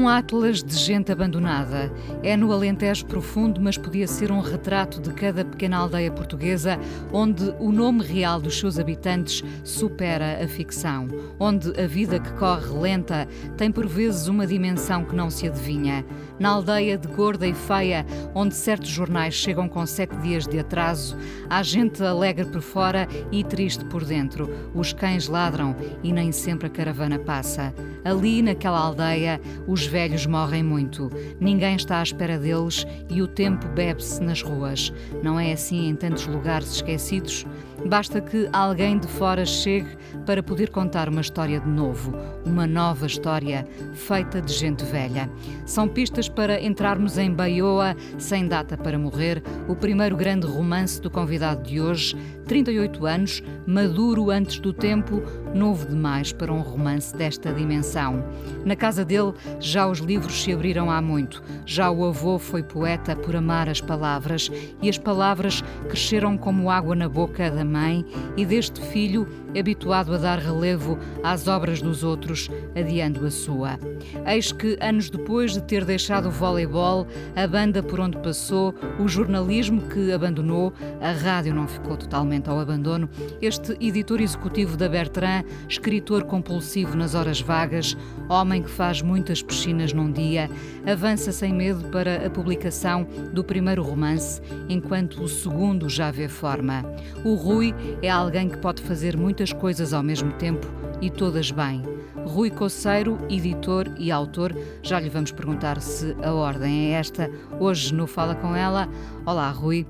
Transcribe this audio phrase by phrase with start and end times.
[0.00, 1.92] Um Atlas de gente abandonada.
[2.22, 6.80] É no Alentejo profundo, mas podia ser um retrato de cada pequena aldeia portuguesa,
[7.12, 11.06] onde o nome real dos seus habitantes supera a ficção,
[11.38, 13.28] onde a vida que corre lenta
[13.58, 16.02] tem por vezes uma dimensão que não se adivinha.
[16.38, 21.14] Na aldeia de Gorda e Feia, onde certos jornais chegam com sete dias de atraso,
[21.50, 24.48] há gente alegre por fora e triste por dentro.
[24.74, 27.74] Os cães ladram e nem sempre a caravana passa.
[28.02, 31.10] Ali, naquela aldeia, os velhos morrem muito.
[31.40, 34.92] Ninguém está à espera deles e o tempo bebe-se nas ruas.
[35.22, 37.44] Não é assim em tantos lugares esquecidos?
[37.86, 39.88] Basta que alguém de fora chegue
[40.26, 42.12] para poder contar uma história de novo,
[42.44, 45.30] uma nova história feita de gente velha.
[45.64, 51.10] São pistas para entrarmos em Baioa, sem data para morrer, o primeiro grande romance do
[51.10, 52.16] convidado de hoje,
[52.46, 55.22] 38 anos, maduro antes do tempo,
[55.54, 58.24] novo demais para um romance desta dimensão.
[58.64, 63.16] Na casa dele já os livros se abriram há muito, já o avô foi poeta
[63.16, 64.50] por amar as palavras
[64.82, 68.04] e as palavras cresceram como água na boca da mãe
[68.36, 69.26] e deste filho
[69.58, 73.78] habituado a dar relevo às obras dos outros, adiando a sua.
[74.26, 79.08] Eis que, anos depois de ter deixado o voleibol, a banda por onde passou, o
[79.08, 83.08] jornalismo que abandonou, a rádio não ficou totalmente ao abandono,
[83.42, 87.96] este editor executivo da Bertrand, escritor compulsivo nas horas vagas,
[88.28, 90.50] homem que faz muitas piscinas num dia,
[90.86, 96.84] avança sem medo para a publicação do primeiro romance, enquanto o segundo já vê forma.
[97.24, 100.66] O Rui é alguém que pode fazer muitas coisas ao mesmo tempo
[101.00, 101.82] e todas bem.
[102.24, 107.30] Rui Coceiro, editor e autor, já lhe vamos perguntar se a ordem é esta.
[107.58, 108.88] Hoje no Fala Com Ela.
[109.26, 109.86] Olá, Rui.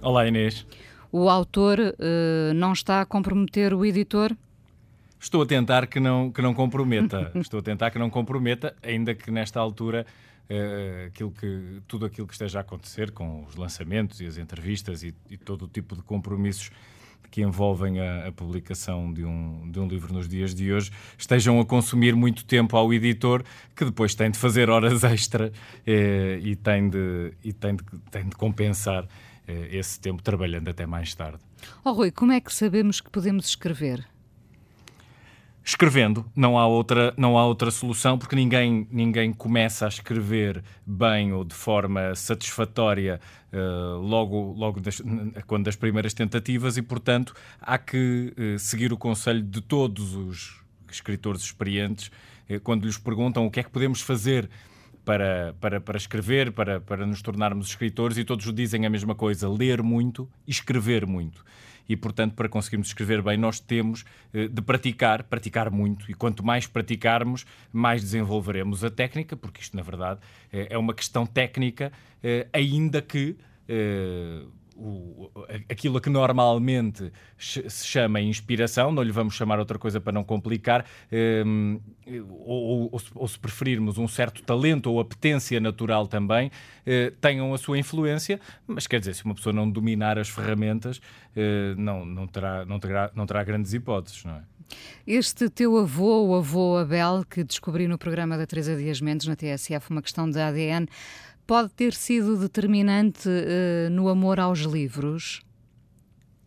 [0.00, 0.66] Olá, Inês.
[1.10, 4.36] O autor uh, não está a comprometer o editor?
[5.26, 7.32] Estou a tentar que não, que não comprometa.
[7.34, 10.06] Estou a tentar que não comprometa, ainda que nesta altura
[10.48, 15.02] uh, aquilo que, tudo aquilo que esteja a acontecer com os lançamentos e as entrevistas
[15.02, 16.70] e, e todo o tipo de compromissos
[17.28, 21.58] que envolvem a, a, publicação de um, de um livro nos dias de hoje estejam
[21.58, 23.42] a consumir muito tempo ao editor,
[23.74, 25.52] que depois tem de fazer horas extra
[25.84, 27.82] eh, e, tem de, e tem de,
[28.12, 29.08] tem de compensar
[29.48, 31.40] eh, esse tempo trabalhando até mais tarde.
[31.84, 34.06] Oh Rui, como é que sabemos que podemos escrever?
[35.66, 41.32] Escrevendo, não há outra, não há outra solução, porque ninguém, ninguém começa a escrever bem
[41.32, 43.20] ou de forma satisfatória
[43.52, 45.02] uh, logo, logo das,
[45.44, 50.62] quando das primeiras tentativas e, portanto, há que uh, seguir o conselho de todos os
[50.88, 52.12] escritores experientes
[52.48, 54.48] uh, quando lhes perguntam o que é que podemos fazer
[55.04, 59.48] para, para, para escrever, para, para nos tornarmos escritores, e todos dizem a mesma coisa:
[59.48, 61.44] ler muito e escrever muito
[61.88, 66.44] e, portanto, para conseguirmos escrever bem, nós temos eh, de praticar, praticar muito, e quanto
[66.44, 70.20] mais praticarmos, mais desenvolveremos a técnica, porque isto, na verdade,
[70.52, 71.92] eh, é uma questão técnica,
[72.22, 73.36] eh, ainda que
[74.76, 75.30] o,
[75.70, 80.84] aquilo que normalmente se chama inspiração, não lhe vamos chamar outra coisa para não complicar,
[81.46, 81.80] um,
[82.44, 87.58] ou, ou, ou, se preferirmos um certo talento ou apetência natural também, uh, tenham a
[87.58, 92.26] sua influência, mas quer dizer, se uma pessoa não dominar as ferramentas, uh, não, não,
[92.26, 94.42] terá, não, terá, não terá grandes hipóteses, não é?
[95.06, 99.36] Este teu avô, o avô Abel, que descobri no programa da Teresa Dias Mendes na
[99.36, 100.88] TSF, uma questão de ADN,
[101.46, 105.42] pode ter sido determinante uh, no amor aos livros?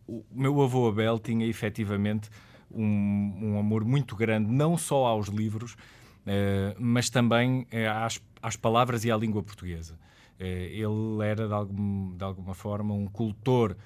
[0.06, 2.28] O meu avô Abel tinha efetivamente
[2.70, 8.56] um, um amor muito grande, não só aos livros, uh, mas também uh, às, às,
[8.56, 9.98] palavras e à língua portuguesa.
[10.38, 13.76] ele era, de, algum, de, alguma forma, um cultor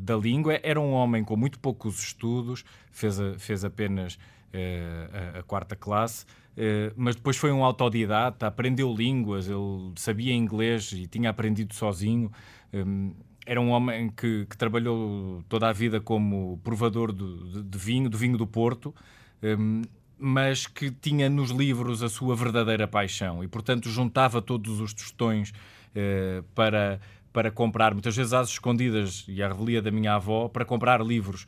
[0.00, 0.58] da língua.
[0.60, 4.18] Era um homem com muito poucos estudos, fez, a, fez apenas
[4.52, 6.45] a, a quarta classe, eh,
[6.96, 12.32] mas depois foi um autodidata, aprendeu línguas, ele sabia inglês e tinha aprendido sozinho.
[12.72, 13.12] Um,
[13.46, 18.18] era um homem que, que, trabalhou toda a vida como provador de, de, vinho, do
[18.18, 18.92] vinho do Porto,
[19.42, 19.82] um,
[20.18, 25.50] mas que tinha nos livros a sua verdadeira paixão e, portanto, juntava todos os tostões
[25.50, 27.00] uh, para,
[27.32, 31.46] para comprar, muitas vezes às escondidas e à revelia da minha avó, para comprar livros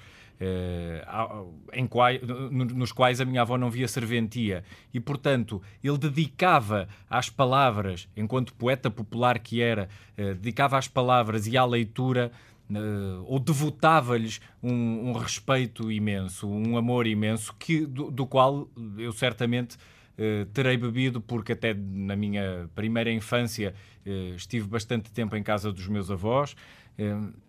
[1.73, 2.21] em quais,
[2.51, 4.63] nos quais a minha avó não via serventia.
[4.95, 11.57] E, portanto, ele dedicava às palavras, enquanto poeta popular que era, dedicava às palavras e
[11.57, 12.31] à leitura
[12.71, 18.69] Uh, ou devotava-lhes um, um, respeito imenso, um amor imenso, que, do, do qual
[18.99, 23.75] eu certamente uh, terei bebido, porque até na minha primeira infância
[24.05, 26.55] uh, estive bastante tempo em casa dos meus avós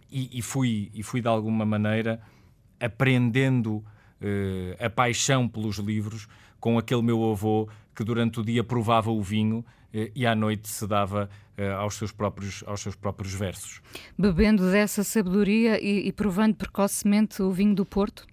[0.10, 2.22] e, e, fui, e fui de alguma maneira
[2.80, 3.84] aprendendo
[4.80, 6.28] a paixão pelos livros
[6.60, 9.64] com aquele meu avô que durante o dia provava o vinho
[10.14, 11.30] e à noite se dava
[11.60, 13.82] uh, aos, seus próprios, aos seus próprios versos.
[14.18, 18.26] Bebendo dessa sabedoria e, e provando precocemente o vinho do Porto?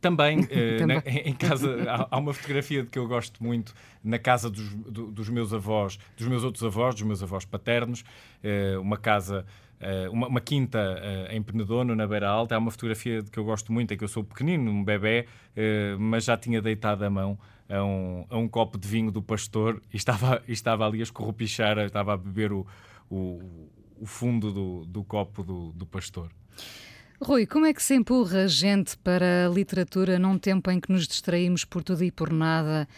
[0.00, 4.18] Também, uh, Na, em casa há, há, uma fotografia de que eu gosto muito na
[4.18, 8.02] casa dos, do, dos meus avós, dos meus outros avós, dos meus avós paternos,
[8.42, 9.67] uh, uma casa Uh,
[10.10, 12.54] uma, uma, quinta uh, em Penedono, na Beira Alta.
[12.54, 15.26] É uma fotografia que eu gosto muito, é que eu sou pequenino, um bebê,
[15.56, 17.38] uh, mas já tinha deitado a mão
[17.68, 21.02] a um, a um copo de vinho do pastor e estava, e estava ali a
[21.02, 22.66] escorrupichar, estava a beber o,
[23.10, 23.68] o,
[24.00, 26.30] o fundo do, do copo do, do pastor.
[27.20, 31.06] Rui, como é que se empurra gente para a literatura num tempo em que nos
[31.06, 32.88] distraímos por tudo e por nada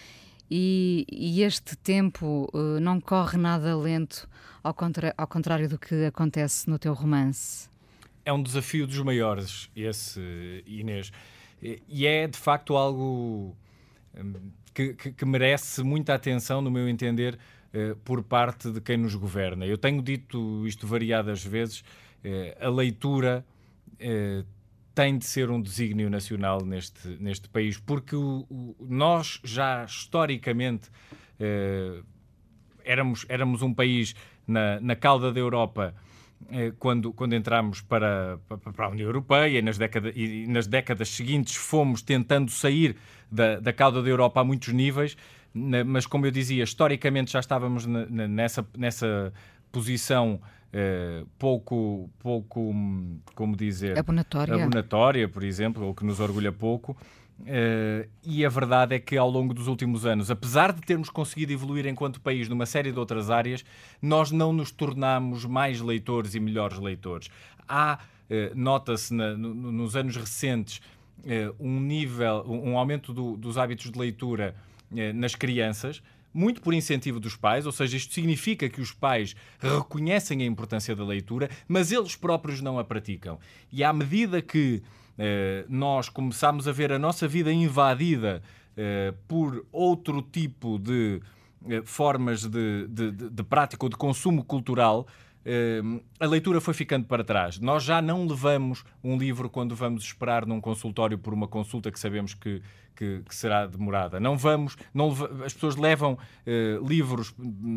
[0.50, 4.28] e, e este tempo uh, não corre nada lento,
[4.62, 7.68] ao, contra, ao contrário do que acontece no teu romance?
[8.24, 11.12] É um desafio dos maiores, esse, Inês.
[11.62, 13.54] E é de facto algo
[14.16, 14.34] hum,
[14.74, 17.38] que, que, que merece muita atenção, no meu entender,
[17.72, 19.64] eh, por parte de quem nos governa.
[19.64, 21.84] Eu tenho dito isto variadas vezes,
[22.24, 23.44] eh, a leitura
[25.00, 30.90] tem de ser um desígnio nacional neste, neste país, porque o, o, nós já historicamente
[32.84, 34.14] éramos, éramos um país
[34.46, 35.94] na, na cauda da Europa
[36.78, 38.38] quando, quando entramos para,
[38.74, 42.94] para a União Europeia e nas, décadas, e nas décadas seguintes fomos tentando sair
[43.32, 45.16] da, da cauda da Europa a muitos níveis,
[45.86, 49.32] mas como eu dizia, historicamente já estávamos nessa, nessa
[49.70, 50.40] posição
[50.72, 52.72] eh, pouco, pouco,
[53.34, 53.98] como dizer...
[53.98, 54.54] Abonatória.
[54.54, 56.96] Abonatória, por exemplo, ou que nos orgulha pouco.
[57.40, 61.50] Uh, e a verdade é que ao longo dos últimos anos, apesar de termos conseguido
[61.50, 63.64] evoluir enquanto país numa série de outras áreas,
[64.00, 67.30] nós não nos tornamos mais leitores e melhores leitores.
[67.66, 70.80] Há, uh, nota-se no, nos anos recentes,
[71.58, 74.54] um nível, um aumento do, dos hábitos de leitura
[75.14, 76.02] nas crianças,
[76.32, 80.94] muito por incentivo dos pais, ou seja, isto significa que os pais reconhecem a importância
[80.94, 83.38] da leitura, mas eles próprios não a praticam.
[83.72, 84.82] E à medida que
[85.18, 88.42] eh, nós começámos a ver a nossa vida invadida
[88.76, 91.20] eh, por outro tipo de
[91.68, 95.06] eh, formas de, de, de, de prática ou de consumo cultural,
[96.18, 97.58] a leitura foi ficando para trás.
[97.58, 101.98] Nós já não levamos um livro quando vamos esperar num consultório por uma consulta que
[101.98, 102.62] sabemos que,
[102.94, 104.20] que, que será demorada.
[104.20, 105.10] Não vamos, não,
[105.44, 107.34] as pessoas levam uh, livros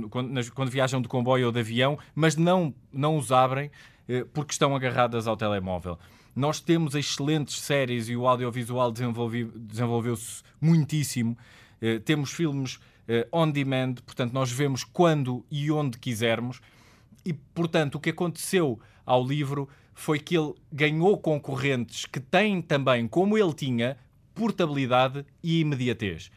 [0.09, 3.67] quando, quando, viajam de comboio ou de avião, mas não, não os abrem
[4.09, 5.97] uh, porque estão agarradas ao telemóvel.
[6.35, 11.37] Nós temos excelentes séries e o audiovisual desenvolveu-se muitíssimo.
[11.81, 12.79] Uh, temos filmes
[13.33, 16.61] on demand, portanto, nós vemos quando e onde quisermos.
[17.25, 23.07] E, portanto, o que aconteceu ao livro foi que ele ganhou concorrentes que têm também,
[23.07, 23.97] como ele tinha,
[24.33, 26.31] portabilidade e imediatez.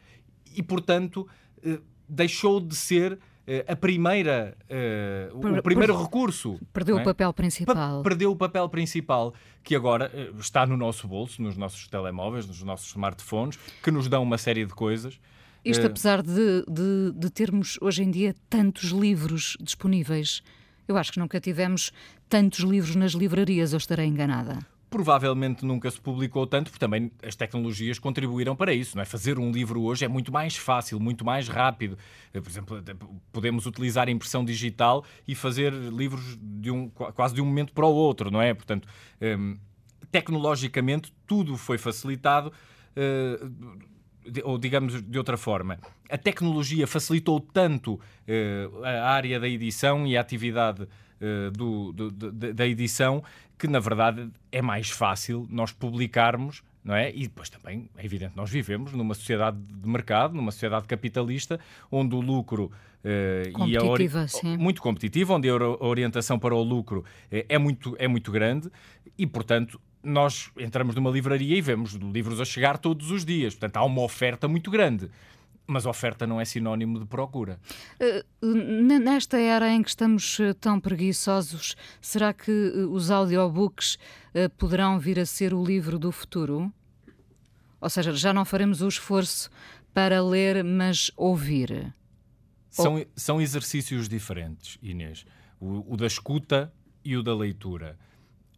[0.55, 1.27] E, portanto,
[1.65, 6.59] uh, deixou de ser eh, a primeira, uh, o primeiro por, recurso.
[6.73, 7.01] Perdeu é?
[7.01, 8.03] o papel principal.
[8.03, 12.61] perdeu o papel principal, que agora uh, está no nosso bolso, nos nossos telemóveis, nos
[12.61, 15.17] nossos smartphones, que nos dão uma série de coisas.
[15.63, 20.43] Isto uh, apesar de, de, de termos hoje em dia tantos livros disponíveis.
[20.87, 21.91] Eu acho que nunca tivemos
[22.29, 27.35] tantos livros nas livrarias, ou estarei enganada provavelmente nunca se publicou tanto, porque também as
[27.35, 28.95] tecnologias contribuíram para isso.
[28.95, 29.05] Não é?
[29.05, 31.97] Fazer um livro hoje é muito mais fácil, muito mais rápido.
[32.33, 32.83] Eh, por exemplo,
[33.31, 37.85] podemos utilizar a impressão digital e fazer livros de um, quase de um momento para
[37.85, 38.53] o outro, não é?
[38.53, 38.87] Portanto,
[39.21, 39.57] um,
[40.11, 42.51] tecnologicamente tudo foi facilitado.
[44.43, 45.79] Ou digamos de outra forma,
[46.09, 52.31] a tecnologia facilitou tanto uh, a área da edição e a atividade uh, do, do,
[52.31, 53.23] da edição
[53.57, 57.11] que na verdade é mais fácil nós publicarmos não é?
[57.13, 61.59] E depois também, é evidente, nós vivemos numa sociedade de mercado, numa sociedade capitalista,
[61.91, 62.71] onde o lucro
[63.03, 64.09] uh, e a ori...
[64.57, 65.53] muito competitiva, onde a
[65.83, 68.71] orientação para o lucro uh, é, muito, é muito grande
[69.17, 73.53] e, portanto, nós entramos numa livraria e vemos livros a chegar todos os dias.
[73.53, 75.09] Portanto, há uma oferta muito grande.
[75.69, 77.59] mas oferta não é sinónimo de procura.
[78.41, 78.45] Uh,
[78.99, 83.97] nesta era em que estamos uh, tão preguiçosos, será que uh, os audiobooks
[84.57, 86.71] poderão vir a ser o livro do futuro?
[87.81, 89.49] Ou seja, já não faremos o esforço
[89.93, 91.93] para ler, mas ouvir.
[92.69, 93.05] São, Ou...
[93.15, 95.25] são exercícios diferentes, Inês.
[95.59, 96.71] O, o, da escuta
[97.03, 97.97] e o da leitura.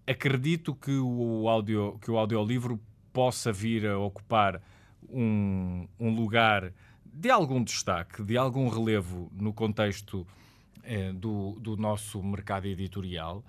[0.10, 2.80] Acredito que o, audio, que o audiolivro
[3.14, 4.62] possa vir a ocupar
[5.10, 6.74] um, um lugar
[7.06, 10.26] de algum destaque, de algum relevo no contexto
[10.84, 13.44] eh, do, do nosso mercado editorial,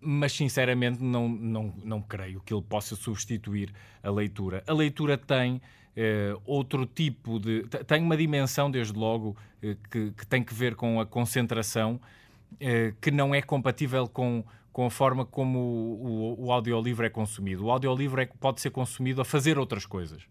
[0.00, 3.72] mas sinceramente não, não, não creio que ele possa substituir
[4.02, 4.62] a leitura.
[4.66, 5.60] A leitura tem
[5.96, 7.62] eh, outro tipo de.
[7.86, 11.98] tem uma dimensão, desde logo, eh, que, que, tem que ver com a concentração,
[12.60, 14.44] eh, que não é compatível com,
[14.76, 17.64] com a forma como o, o, o audiolivro é consumido.
[17.64, 20.24] O audiolivro é, pode ser consumido a fazer outras coisas.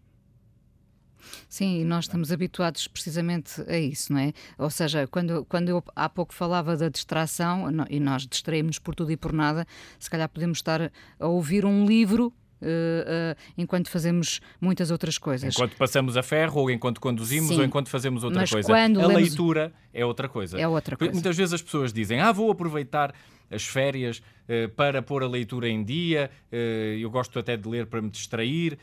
[1.48, 4.32] Sim, e nós estamos habituados precisamente a isso, não é?
[4.56, 9.10] Ou seja, quando, quando eu há pouco falava da distração, e nós distraímos por tudo
[9.10, 9.66] e por nada,
[9.98, 15.54] se calhar podemos estar a ouvir um livro Uh, uh, enquanto fazemos muitas outras coisas.
[15.54, 18.72] Enquanto passamos a ferro, ou enquanto conduzimos, Sim, ou enquanto fazemos outra coisa.
[18.72, 19.14] a lemos...
[19.14, 20.58] leitura é outra coisa.
[20.58, 21.12] É outra coisa.
[21.12, 23.14] Muitas vezes as pessoas dizem: Ah, vou aproveitar
[23.50, 28.00] as férias uh, para pôr a leitura em dia, eu gosto até de ler para
[28.00, 28.78] me distrair.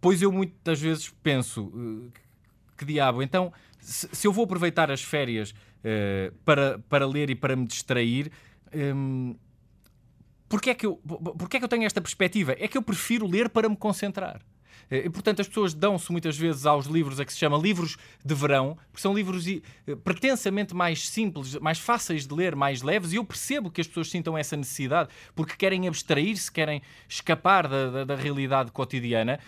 [0.00, 1.72] pois eu muitas vezes penso:
[2.76, 5.54] que diabo, então, se, eu vou aproveitar as férias
[6.44, 8.30] para, para ler e para me distrair.
[8.74, 9.34] Um,
[10.48, 10.96] Porquê é, que eu,
[11.38, 12.54] porquê é que eu tenho esta perspectiva?
[12.58, 14.40] É que eu prefiro ler para me concentrar.
[14.90, 17.96] Eh, e, portanto, as pessoas dão-se muitas vezes aos livros a que se chama livros
[18.24, 19.60] de verão, porque são livros eh,
[20.04, 24.10] pretensamente mais simples, mais fáceis de ler, mais leves, e eu percebo que as pessoas
[24.10, 29.38] sintam essa necessidade, porque querem abstrair-se, querem escapar da, da, da realidade cotidiana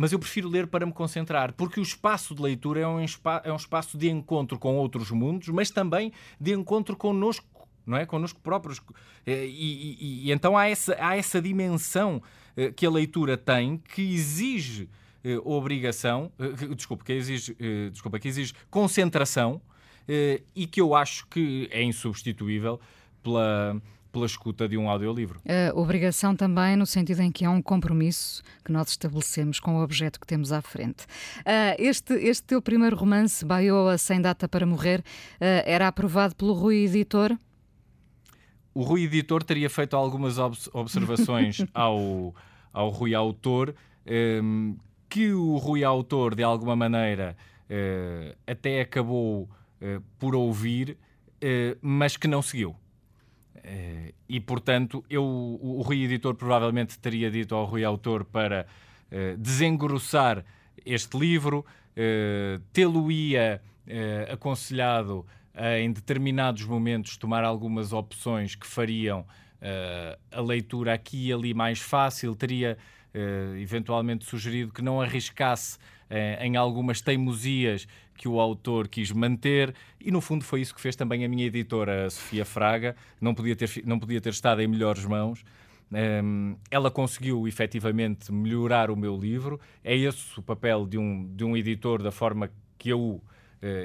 [0.00, 3.00] mas eu prefiro ler para me concentrar, porque o espaço de leitura é um,
[3.42, 8.04] é um espaço de encontro com outros mundos, mas também de encontro connosco não é?
[8.04, 8.80] Connosco próprios.
[9.26, 12.22] Eh, e, e, e então há essa, há essa dimensão
[12.76, 14.88] que a leitura tem que exige
[15.24, 16.30] eh, obrigação,
[16.76, 17.56] desculpa, que exige,
[17.92, 19.60] desculpa, que exige concentração
[20.56, 22.80] e que eu acho que é insubstituível
[23.22, 25.38] pela pela escuta de um audiolivro.
[25.46, 29.82] A obrigação também no sentido em que há um compromisso que nós estabelecemos com o
[29.82, 31.06] objeto que temos à frente.
[31.78, 35.04] este, este teu primeiro romance, Baioa Sem Data para Morrer,
[35.38, 37.36] era aprovado pelo Rui Editor?
[38.78, 40.38] O Rui Editor teria feito algumas
[40.72, 42.32] observações ao,
[42.72, 43.74] ao Rui Autor,
[44.06, 44.76] um, ehm,
[45.08, 49.42] que o Rui Autor, de alguma maneira, uh, até acabou
[49.82, 50.96] uh, por ouvir,
[51.42, 52.76] uh, mas que não seguiu.
[54.28, 58.64] e, portanto, eu, o, o Rui Editor provavelmente teria dito ao Rui Autor para
[59.36, 60.44] desengrossar
[60.86, 61.66] este livro,
[62.72, 63.60] tê-lo-ia
[64.30, 65.26] aconselhado
[65.80, 71.80] em determinados momentos tomar algumas opções que fariam uh, a leitura aqui e ali mais
[71.80, 72.78] fácil, teria
[73.14, 75.78] uh, eventualmente sugerido que não arriscasse
[76.40, 80.96] em algumas teimosias que o autor quis manter, e no fundo foi isso que fez
[80.96, 85.04] também a minha editora, Sofia Fraga, não podia ter, não podia ter estado em melhores
[85.04, 85.44] mãos.
[85.92, 89.60] Ehm, ela conseguiu efetivamente melhorar o meu livro.
[89.82, 93.22] É esse o papel de um, de um editor, da forma que eu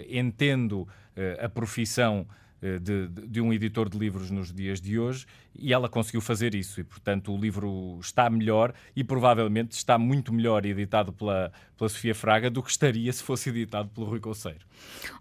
[0.10, 2.26] entendo eh, a profissão
[2.60, 6.56] eh, de, de, um editor de livros nos dias de hoje e ela conseguiu fazer
[6.56, 11.90] isso e, portanto, o livro está melhor e provavelmente está muito melhor editado pela, pela
[11.90, 14.66] Sofia Fraga do que estaria se fosse editado pelo Rui Conceiro.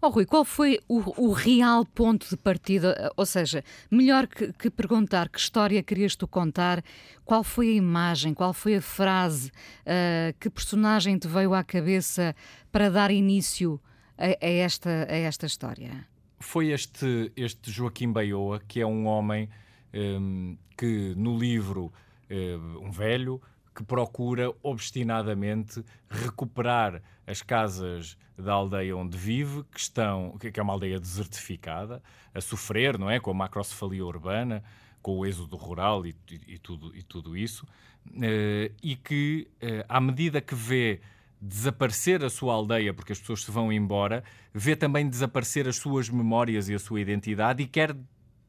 [0.01, 3.13] Oh, Rui, qual foi o, o real ponto de partida?
[3.17, 6.83] Ou seja, melhor que, que, perguntar que história querias tu contar,
[7.25, 12.35] qual foi a imagem, qual foi a frase, uh, que personagem te veio à cabeça
[12.71, 13.79] para dar início
[14.19, 16.07] a, a, esta, a esta história?
[16.39, 19.49] Foi este, este Joaquim Baioa, que é um homem
[19.95, 21.93] um, que no livro,
[22.31, 23.41] um, um velho,
[23.75, 30.73] que procura obstinadamente recuperar as casas da aldeia onde vive, que estão, que é uma
[30.73, 32.03] aldeia desertificada,
[32.35, 34.63] a sofrer, não é, com a macrocefalia urbana,
[35.01, 37.65] com o êxodo rural e, e, e tudo, e tudo isso,
[38.09, 41.01] uh, e que, uh, à medida que vê
[41.43, 44.23] desaparecer a sua aldeia porque as pessoas se vão embora,
[44.55, 47.97] vê também desaparecer as suas memórias e a sua identidade e quer,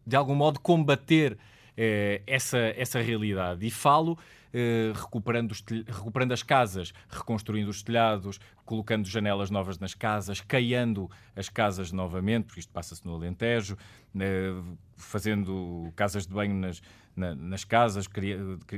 [0.05, 1.35] de algum modo, combater
[1.75, 3.65] eh, essa, essa realidade.
[3.65, 4.15] E falo
[4.53, 5.55] eh, recuperando,
[5.87, 12.45] recuperando as casas, reconstruindo os telhados, colocando janelas novas nas casas, caiando as casas novamente,
[12.45, 13.75] porque isto passa-se no Alentejo,
[14.19, 14.53] eh,
[14.95, 16.79] fazendo casas de banho nas,
[17.15, 18.07] na, nas casas,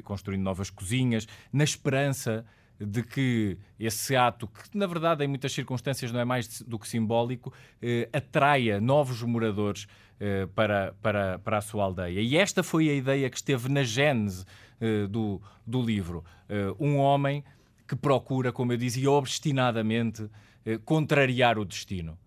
[0.05, 2.45] construindo novas cozinhas, na esperança
[2.79, 6.87] de que esse ato, que na verdade em muitas circunstâncias não é mais do que
[6.87, 9.87] simbólico, eh, atraia novos moradores
[10.19, 12.19] eh, para, para, para a sua aldeia.
[12.19, 14.45] E esta foi a ideia que esteve na gênese
[14.79, 16.23] eh, do, do livro.
[16.49, 17.43] Eh, um homem
[17.87, 20.29] que procura, como eu dizia, obstinadamente
[20.65, 22.17] eh, contrariar o destino.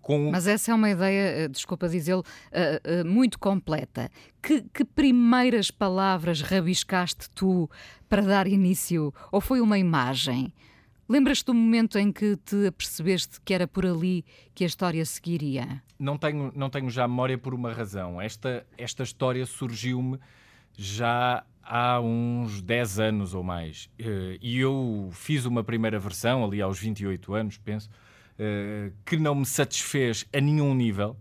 [0.00, 0.30] Com...
[0.30, 4.10] Mas essa é uma ideia, desculpa dizê-lo, uh, muito completa.
[4.42, 7.68] Que, que, primeiras palavras rabiscaste tu
[8.08, 9.12] para dar início?
[9.32, 10.52] Ou foi uma imagem?
[11.08, 15.82] Lembras-te do momento em que te apercebeste que era por ali que a história seguiria?
[15.98, 18.20] Não tenho, não tenho já memória por uma razão.
[18.20, 20.18] Esta, esta história surgiu-me
[20.76, 23.88] já há uns 10 anos ou mais.
[23.98, 27.92] Eh, e eu fiz uma primeira versão, ali aos 28 anos, penso, eh,
[29.04, 31.16] que não me satisfez a nenhum nível,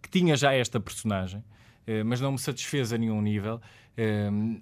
[0.00, 1.44] que tinha já esta personagem,
[1.86, 3.60] eh, mas não me satisfez a nenhum nível.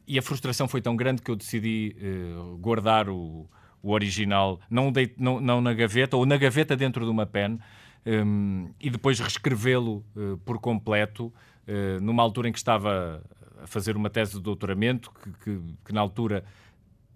[0.07, 1.97] E a frustração foi tão grande que eu decidi
[2.61, 3.49] guardar o,
[3.83, 7.59] o original, não, não, não, na gaveta, ou na gaveta dentro de uma pen,
[8.79, 10.05] e depois reescrevê-lo
[10.45, 11.33] por completo,
[12.03, 13.25] numa altura em que estava
[13.63, 16.45] a fazer uma tese de doutoramento que, que, que na altura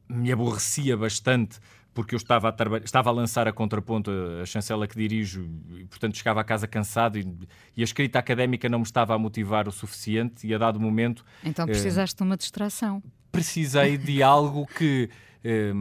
[0.08, 1.58] me aborrecia bastante
[1.96, 4.10] porque eu estava a, estava a lançar a contraponto
[4.42, 5.48] a, chancela que dirijo
[5.78, 7.26] e, portanto, chegava a casa cansado e,
[7.74, 11.24] e, a escrita académica não me estava a motivar o suficiente e a dado momento...
[11.42, 13.02] Então eh, precisaste de uma distração.
[13.32, 15.08] Precisei de algo que
[15.42, 15.72] eh,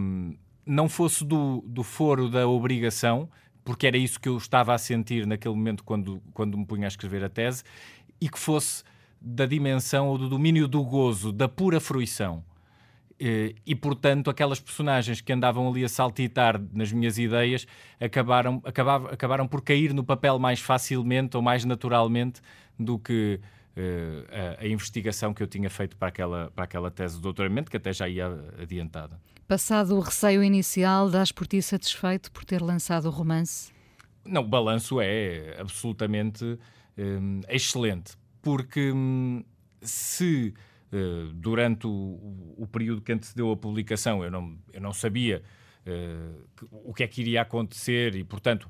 [0.65, 3.29] não fosse do, do foro da obrigação,
[3.65, 6.88] porque era isso que eu estava a sentir naquele momento quando, quando me punha a
[6.88, 7.62] escrever a tese,
[8.22, 8.86] e que fosse
[9.19, 12.41] da dimensão ou do domínio do gozo, da pura fruição.
[13.19, 17.65] E, e, portanto, aquelas personagens que andavam ali a saltitar nas minhas ideias
[18.00, 22.41] acabaram, acabaram, acabaram por cair no papel mais facilmente ou mais naturalmente
[22.77, 23.39] do que
[23.77, 27.72] uh, a, a, investigação que eu tinha feito para aquela, para aquela tese de doutoramento,
[27.72, 28.27] que até já ia
[28.62, 29.17] adiantada.
[29.48, 33.72] Passado o receio inicial, dás por ti satisfeito por ter lançado o romance?
[34.25, 36.60] Não, o balanço é absolutamente
[36.98, 39.43] um, excelente porque hum,
[39.81, 40.53] se
[40.92, 45.42] uh, durante o, o, período que antecedeu a publicação eu não, eu não sabia
[45.86, 48.70] uh, o que é que iria acontecer e, portanto,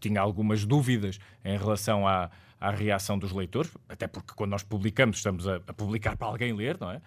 [0.00, 5.16] tinha algumas dúvidas em relação à, à reação dos leitores, até porque quando nós publicamos
[5.16, 7.00] estamos a, a publicar para alguém ler, não é?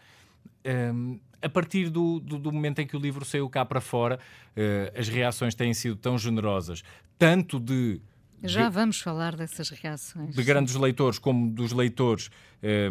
[0.94, 4.20] Um, a partir do, do, do, momento em que o livro saiu cá para fora,
[4.58, 6.84] uh, as reações têm sido tão generosas,
[7.20, 8.02] tanto de
[8.44, 10.36] já vamos falar dessas reações.
[10.36, 12.30] De grandes leitores, como dos leitores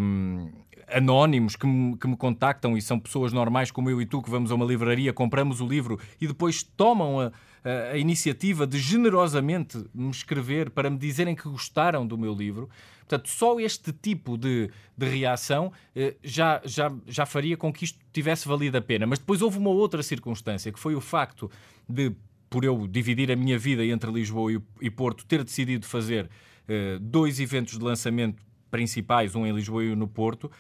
[0.01, 0.51] um,
[0.89, 4.31] anónimos que me, que me, contactam e são pessoas normais como eu e tu que
[4.31, 7.33] vamos a uma livraria, compramos o livro e depois tomam a,
[7.65, 12.69] a, a iniciativa de generosamente me escrever para me dizerem que gostaram do meu livro.
[13.01, 17.99] Portanto, só este tipo de, de reação eh, já, já, já faria com que isto
[18.13, 19.07] tivesse valido a pena.
[19.07, 21.51] Mas depois houve uma outra circunstância, que foi o facto
[21.87, 22.15] de
[22.55, 27.41] por eu dividir a minha vida entre Lisboa e, Porto, ter decidido fazer uh, dois
[27.41, 28.41] eventos de lançamento
[28.71, 30.51] principais, um em Lisboa e um no Porto, uh,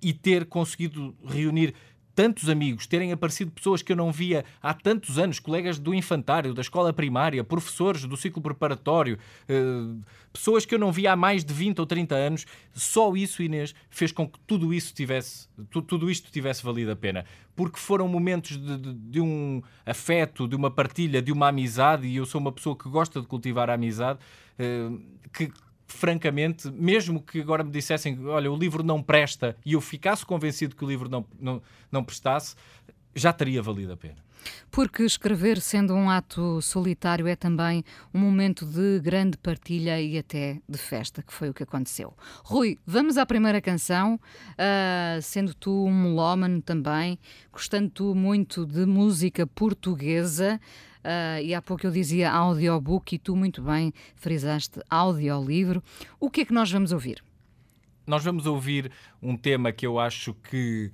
[0.00, 1.74] e ter conseguido reunir
[2.16, 6.54] tantos amigos, terem aparecido pessoas que eu não via há tantos anos, colegas do infantário,
[6.54, 9.54] da escola primária, professores do ciclo preparatório, eh,
[10.32, 13.74] pessoas que eu não via há mais de 20 ou 30 anos, só isso, Inês,
[13.90, 17.26] fez com que tudo isso tivesse, tudo isto tivesse valido a pena.
[17.54, 22.16] Porque foram momentos de, de, de um afeto, de uma partilha, de uma amizade, e
[22.16, 24.18] eu sou uma pessoa que gosta de cultivar a amizade,
[24.58, 24.88] eh,
[25.34, 25.52] que
[25.86, 30.74] francamente, mesmo que agora me dissessem, olha, o livro não presta e eu ficasse convencido
[30.74, 32.56] que o livro não, não, não prestasse,
[33.14, 34.26] já teria valido a pena.
[34.70, 40.60] Porque escrever, sendo um ato solitário, é também um momento de grande partilha e até
[40.68, 42.14] de festa, que foi o que aconteceu.
[42.44, 47.18] Rui, vamos à primeira canção, uh, sendo tu um melómano também,
[47.52, 50.60] gostando tu muito de música portuguesa.
[51.06, 55.80] Uh, e há pouco eu dizia audiobook e tu muito bem frisaste audiolivro.
[56.18, 57.22] O que é que nós vamos ouvir?
[58.04, 58.90] Nós vamos ouvir
[59.22, 60.90] um tema que eu acho que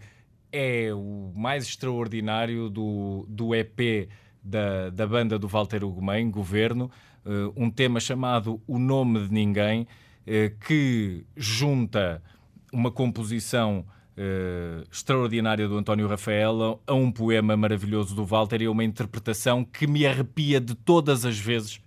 [0.52, 4.06] é o mais extraordinário do, do EP
[4.44, 6.90] da, da banda do Walter Ugumem, Governo,
[7.24, 12.22] uh, um tema chamado O Nome de Ninguém, uh, que junta
[12.70, 18.70] uma composição uh, extraordinária do António Rafael a um poema maravilhoso do Walter e a
[18.70, 21.80] uma interpretação que me arrepia de todas as vezes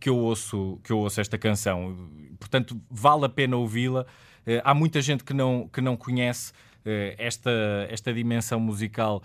[0.00, 1.96] que eu ouço, que eu ouço esta canção.
[2.38, 4.02] Portanto, vale a pena ouvi-la.
[4.46, 7.50] Uh, há muita gente que não, que não conhece uh, esta,
[7.90, 9.22] esta dimensão musical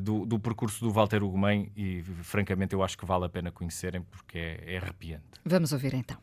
[0.00, 4.00] do, do, percurso do Walter Ugumem e, francamente, eu acho que vale a pena conhecerem
[4.10, 5.22] porque é, é arrepiante.
[5.44, 6.16] Vamos ouvir então.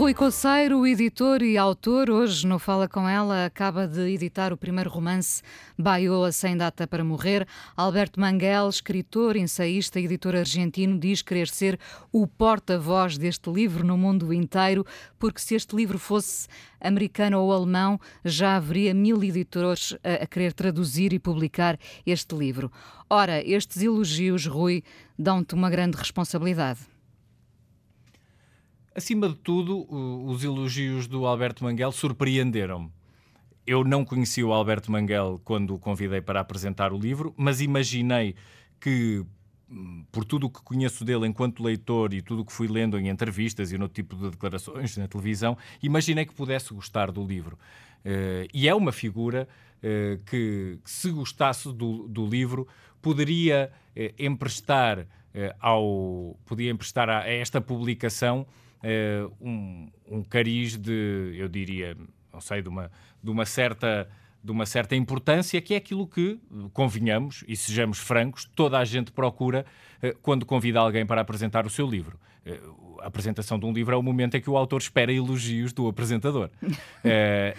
[0.00, 4.88] Rui Coceiro, editor e autor, hoje no Fala Com Ela, acaba de editar o primeiro
[4.88, 5.42] romance
[5.78, 7.46] Baioa Sem Data para Morrer.
[7.76, 11.78] Alberto Manguel, escritor, ensaísta e editor argentino, diz querer ser
[12.10, 14.86] o porta-voz deste livro no mundo inteiro,
[15.18, 16.48] porque se este livro fosse
[16.80, 22.72] americano ou alemão, já haveria mil editores a, a querer traduzir e publicar este livro.
[23.10, 24.82] Ora, estes elogios, Rui,
[25.18, 26.80] dão-te uma grande responsabilidade.
[28.94, 29.86] Acima de tudo,
[30.26, 32.90] os elogios do Alberto Manguel surpreenderam-me.
[33.64, 38.34] Eu não conheci o Alberto Manguel quando o convidei para apresentar o livro, mas imaginei
[38.80, 39.24] que,
[39.70, 42.98] hum, por tudo o que conheço dele enquanto leitor e tudo o que fui lendo
[42.98, 47.56] em entrevistas e no tipo de declarações na televisão, imaginei que pudesse gostar do livro.
[48.04, 52.66] Uh, e é uma figura uh, que, se gostasse do, do livro,
[53.00, 55.06] poderia uh, emprestar
[55.60, 58.44] ao podia emprestar a, a esta publicação
[59.40, 61.96] um, um cariz de, eu diria,
[62.32, 62.90] não sei, de uma,
[63.22, 64.08] de uma certa
[64.42, 66.40] de uma certa importância, que é aquilo que,
[66.72, 69.66] convenhamos e sejamos francos, toda a gente procura
[70.02, 72.18] uh, quando convida alguém para apresentar o seu livro.
[72.46, 75.72] Uh, a apresentação de um livro é o momento em que o autor espera elogios
[75.72, 76.50] do apresentador.
[76.62, 76.70] uh,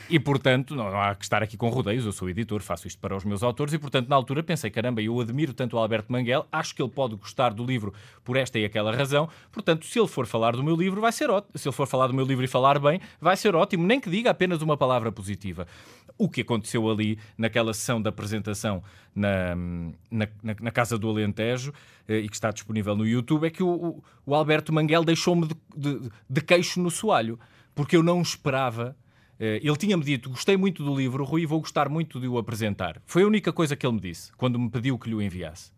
[0.10, 2.06] e, portanto, não, não, há que estar aqui com rodeios.
[2.06, 5.02] Eu sou editor, faço isto para os meus autores e, portanto, na altura pensei: caramba,
[5.02, 8.60] eu admiro tanto o Alberto Manguel, acho que ele pode gostar do livro por esta
[8.60, 9.30] e aquela razão.
[9.52, 11.58] Portanto, se ele for falar do meu livro, vai ser ótimo.
[11.58, 14.10] Se ele for falar do meu livro e falar bem, vai ser ótimo, nem que
[14.10, 15.68] diga apenas uma palavra positiva.
[16.18, 18.84] O que aconteceu ali naquela sessão de apresentação
[19.16, 19.56] na,
[20.10, 20.28] na,
[20.60, 21.74] na Casa do Alentejo
[22.08, 25.56] eh, e que está disponível no YouTube é que o, o Alberto Manguel deixou-me de,
[25.76, 27.40] de, de, queixo no soalho,
[27.76, 28.96] porque eu não esperava.
[29.40, 33.02] Eh, ele tinha-me dito: gostei muito do livro, Rui, vou gostar muito de o apresentar.
[33.06, 35.72] Foi a única coisa que ele me disse quando me pediu que lhe o enviasse.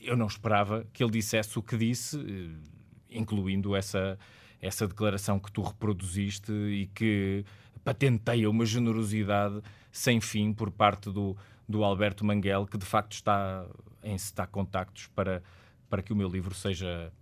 [0.00, 4.18] Eu não esperava que ele dissesse o que disse, eh, incluindo essa,
[4.60, 7.44] essa declaração que tu reproduziste e que
[7.84, 9.60] patenteia uma generosidade
[9.92, 11.36] sem fim por parte do,
[11.68, 13.66] do Alberto Manguel, que de facto está
[14.02, 15.42] em está contactos para,
[15.88, 17.12] para que o meu livro seja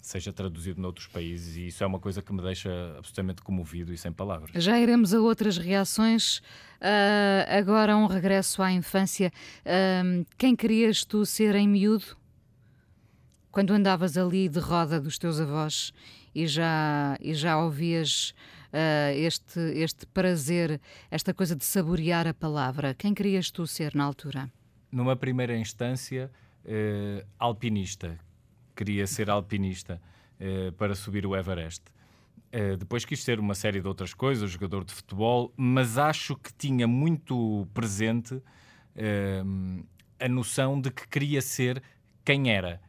[0.00, 3.98] seja traduzido noutros países e isso é uma coisa que me deixa absolutamente comovido e
[3.98, 4.50] sem palavras.
[4.54, 6.38] Já iremos a outras reações.
[6.80, 9.32] Uh, agora um regresso à infância.
[9.66, 12.16] Uh, quem querias tu ser em miúdo?
[13.50, 15.92] Quando andavas ali de roda dos teus avós
[16.34, 18.32] e já, e já ouvias
[18.72, 22.94] uh, este, este prazer, esta coisa de saborear a palavra.
[22.94, 24.50] Quem querias tu ser na altura?
[24.90, 26.30] Numa primeira instância,
[26.64, 28.18] uh, alpinista.
[28.74, 30.00] Queria ser alpinista
[30.40, 31.82] uh, para subir o Everest.
[32.78, 36.86] depois quis ser uma série de outras coisas, jogador de futebol, mas acho que tinha
[36.86, 38.40] muito presente
[40.18, 41.82] a noção de que queria ser
[42.24, 42.80] quem era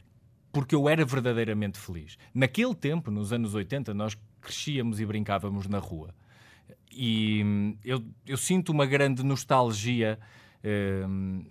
[0.52, 2.18] porque eu era verdadeiramente feliz.
[2.34, 6.14] Naquele tempo, nos anos 80, nós crescíamos e brincávamos na rua.
[6.90, 10.18] E hum, eu, eu sinto uma grande nostalgia
[11.06, 11.44] hum,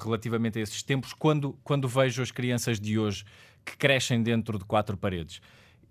[0.00, 3.24] relativamente a esses tempos quando, quando vejo as crianças de hoje
[3.64, 5.40] que crescem dentro de quatro paredes.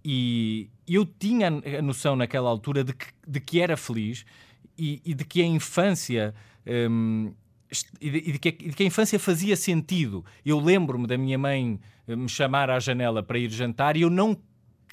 [0.04, 4.24] E eu tinha a noção naquela altura de que, de que era feliz
[4.78, 6.34] e, e de que a infância.
[6.68, 7.34] Hum,
[8.00, 10.24] e de, e de, que, a infância fazia sentido.
[10.46, 14.10] Eu lembro-me da minha mãe eh, me chamar à janela para ir jantar e eu
[14.10, 14.38] não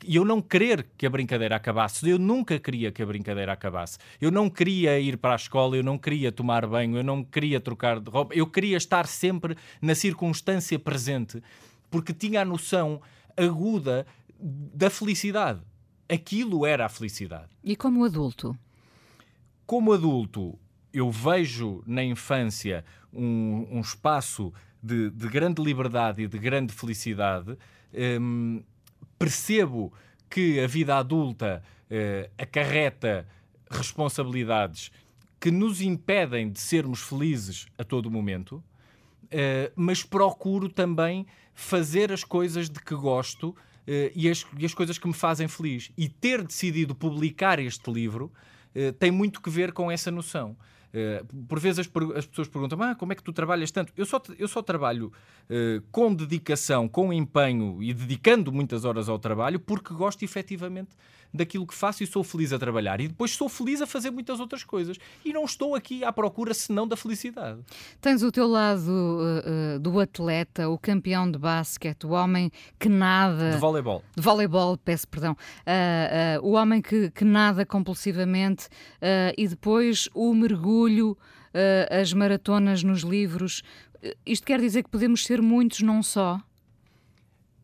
[0.05, 2.09] e eu não querer que a brincadeira acabasse.
[2.09, 3.99] Eu nunca queria que a brincadeira acabasse.
[4.21, 7.61] Eu não queria ir para a escola, eu não queria tomar banho, eu não queria
[7.61, 8.35] trocar de roupa.
[8.35, 11.43] Eu queria estar sempre na circunstância presente,
[11.91, 13.01] porque tinha a noção
[13.37, 14.07] aguda
[14.39, 15.61] da felicidade.
[16.09, 17.49] Aquilo era a felicidade.
[17.63, 18.57] E como adulto?
[19.65, 20.59] Como adulto,
[20.93, 27.57] eu vejo na infância um, um espaço de, de, grande liberdade e de grande felicidade.
[28.21, 28.63] Um,
[29.23, 29.93] percebo
[30.29, 33.25] que a vida adulta uh, acarreta
[33.71, 34.91] responsabilidades
[35.39, 42.25] que nos impedem de sermos felizes a todo momento, uh, mas procuro também fazer as
[42.25, 43.57] coisas de que gosto uh,
[44.13, 45.93] e, as, e, as, coisas que me fazem feliz.
[45.97, 48.33] E ter decidido publicar este livro
[48.99, 50.57] tem muito que ver com essa noção.
[50.93, 53.93] Uh, por vezes as, as, pessoas perguntam ah, como é que tu trabalhas tanto?
[53.97, 55.11] Eu só, eu só trabalho
[55.49, 60.91] uh, com dedicação, com empenho e dedicando muitas horas ao trabalho porque gosto efetivamente
[61.33, 63.01] daquilo que faço e sou feliz a trabalhar.
[63.01, 64.99] E depois sou feliz a fazer muitas outras coisas.
[65.25, 67.61] E não estou aqui à procura senão da felicidade.
[68.01, 72.89] Tens o teu lado uh, uh, do atleta, o campeão de basquete, o homem que
[72.89, 73.53] nada.
[73.53, 74.03] De voleibol.
[74.15, 75.33] De voleibol, peço perdão.
[75.33, 78.69] Uh, o homem que, que nada compulsivamente
[79.37, 81.17] e depois o mergulho,
[81.91, 83.63] as maratonas nos livros.
[84.25, 86.41] Isto quer dizer que podemos ser muitos, não só?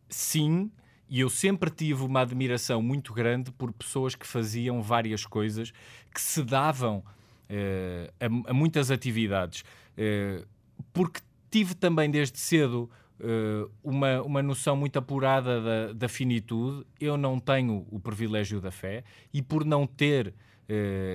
[0.08, 0.70] Sim,
[1.08, 5.72] e eu sempre tive uma admiração muito grande por pessoas que faziam várias coisas,
[6.12, 9.64] que se davam uh, a, a, muitas atividades.
[9.96, 10.46] Uh,
[10.92, 12.90] porque tive também desde cedo
[13.20, 16.86] uh, uma, uma noção muito apurada da, da, finitude.
[17.00, 20.34] Eu não tenho o privilégio da fé e por não ter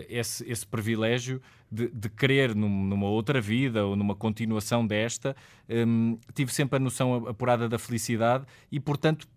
[0.10, 1.40] esse, esse privilégio
[1.72, 5.36] de, de crer num, numa outra vida ou numa continuação desta,
[5.70, 9.28] um, tive sempre a noção apurada da felicidade e, portanto,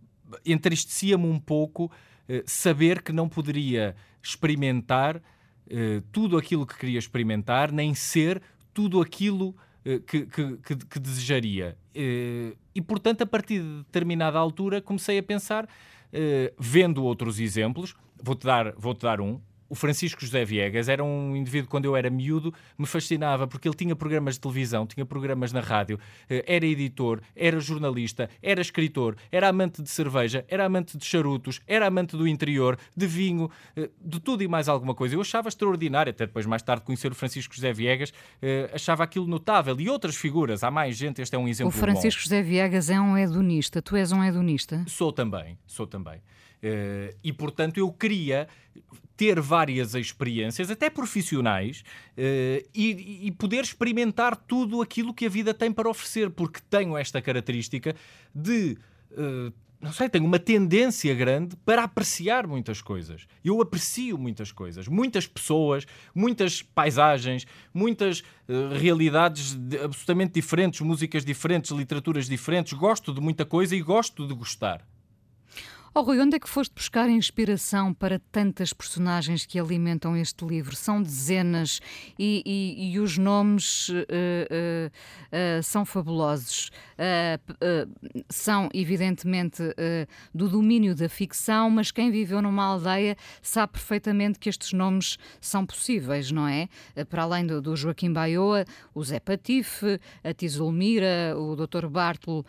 [0.44, 7.72] entristecia-me um pouco uh, saber que não poderia experimentar uh, tudo aquilo que queria experimentar,
[7.72, 9.48] nem ser tudo aquilo
[9.84, 11.76] uh, que, que, que, que, desejaria.
[11.94, 15.68] e, portanto, a partir de determinada altura, comecei a pensar,
[16.58, 21.36] vendo outros exemplos, vou-te dar, vou -te dar um o Francisco José Viegas era um
[21.36, 25.52] indivíduo, quando eu era miúdo, me fascinava porque ele tinha programas de televisão, tinha programas
[25.52, 25.98] na rádio,
[26.28, 31.60] eh, era editor, era jornalista, era escritor, era amante de cerveja, era amante de charutos,
[31.66, 35.14] era amante do interior, de vinho, eh, de tudo e mais alguma coisa.
[35.14, 39.26] Eu achava extraordinário, até depois, mais tarde, conhecer o Francisco José Viegas, eh, achava aquilo
[39.26, 39.78] notável.
[39.80, 41.68] E outras figuras, há mais gente, este é um exemplo.
[41.68, 42.24] O Francisco bom.
[42.24, 44.84] José Viegas é um hedonista, tu és um hedonista?
[44.86, 46.20] Sou também, sou também.
[47.22, 48.48] E portanto eu queria
[49.16, 51.82] ter várias experiências, até profissionais,
[52.18, 57.22] uh, e, poder experimentar tudo aquilo que a vida tem para oferecer, porque tenho esta
[57.22, 57.96] característica
[58.34, 58.76] de.
[59.12, 63.26] Uh, não sei, tenho uma tendência grande para apreciar muitas coisas.
[63.44, 68.24] Eu aprecio muitas coisas, muitas pessoas, muitas paisagens, muitas
[68.80, 72.72] realidades de, absolutamente diferentes, músicas diferentes, literaturas diferentes.
[72.72, 74.82] Gosto de muita coisa e gosto de gostar.
[75.98, 80.76] Oh, Rui, onde é que foste buscar inspiração para tantas personagens que alimentam este livro?
[80.76, 81.80] São dezenas
[82.18, 86.70] e, e, e os nomes uh, uh, uh, são fabulosos.
[88.28, 89.62] são, evidentemente,
[90.34, 95.64] do domínio da ficção, mas quem viveu numa aldeia sabe perfeitamente que estes nomes são
[95.64, 96.68] possíveis, não é?
[97.08, 101.86] para além do, do, Joaquim Baioa, o Zé Patife, a Tizulmira, o Dr.
[101.86, 102.44] Bartolo.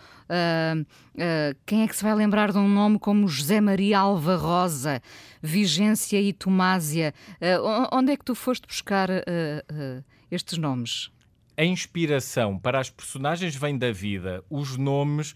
[1.66, 5.02] quem é que se vai lembrar de um nome como José Maria Alva Rosa,
[5.42, 7.14] Vigência e Tomásia.
[7.40, 11.12] Uh, onde é que tu foste buscar uh, uh, estes nomes?
[11.58, 14.44] A inspiração para as personagens vem da vida.
[14.48, 15.34] Os nomes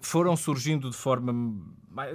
[0.00, 1.32] foram surgindo de forma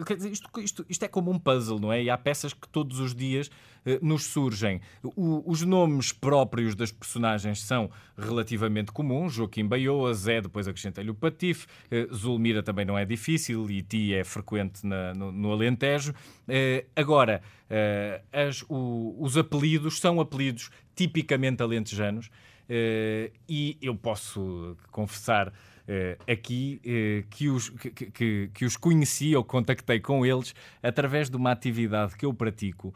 [0.05, 2.03] Quer dizer, isto, isto, isto, é como um puzzle, não é?
[2.03, 3.49] E há peças que todos os dias
[3.85, 4.81] eh, nos surgem.
[5.01, 9.33] O, os nomes próprios das personagens são relativamente comuns.
[9.33, 11.65] Joaquim Baioa, Zé, depois acrescentei-lhe o Patife.
[11.89, 16.13] Eh, Zulmira também não é difícil e Ti é frequente na, no, no, Alentejo.
[16.45, 22.29] Eh, agora, eh, as, o, os apelidos são apelidos tipicamente alentejanos.
[22.69, 25.51] Eh, e eu posso confessar
[25.89, 30.53] Uh, aqui uh, que, os, que, que, que, os conheci ou contactei com eles
[30.83, 32.93] através de uma atividade que eu pratico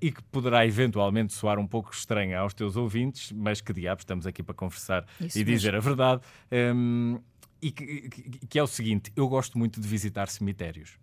[0.00, 4.28] e que poderá eventualmente soar um pouco estranha aos teus ouvintes, mas que diabos, estamos
[4.28, 5.56] aqui para conversar Isso e mesmo.
[5.56, 6.20] dizer a verdade.
[6.52, 7.18] Ehm,
[7.60, 11.00] e que, é o seguinte: eu gosto muito de visitar cemitérios.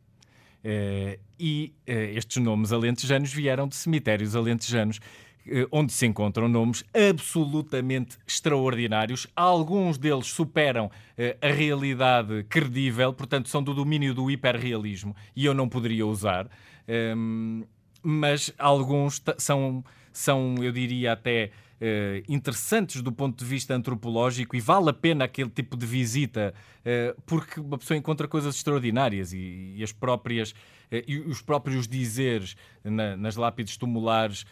[1.38, 5.27] e estes nomes alentejanos vieram de cemitérios alentejanos eh,
[5.72, 9.28] onde se encontram nomes absolutamente extraordinários.
[9.36, 15.54] Alguns deles superam eh, a realidade credível, portanto, são do domínio do hiperrealismo e eu
[15.54, 16.50] não poderia usar.
[16.88, 17.64] Ehm,
[18.02, 24.60] mas alguns são, são, eu diria, até Uh, interessantes do ponto de vista antropológico e
[24.60, 29.76] vale a pena aquele tipo de visita uh, porque uma pessoa encontra coisas extraordinárias e,
[29.78, 30.56] e as próprias
[31.08, 34.44] e os próprios dizeres na, nas lápides tumulares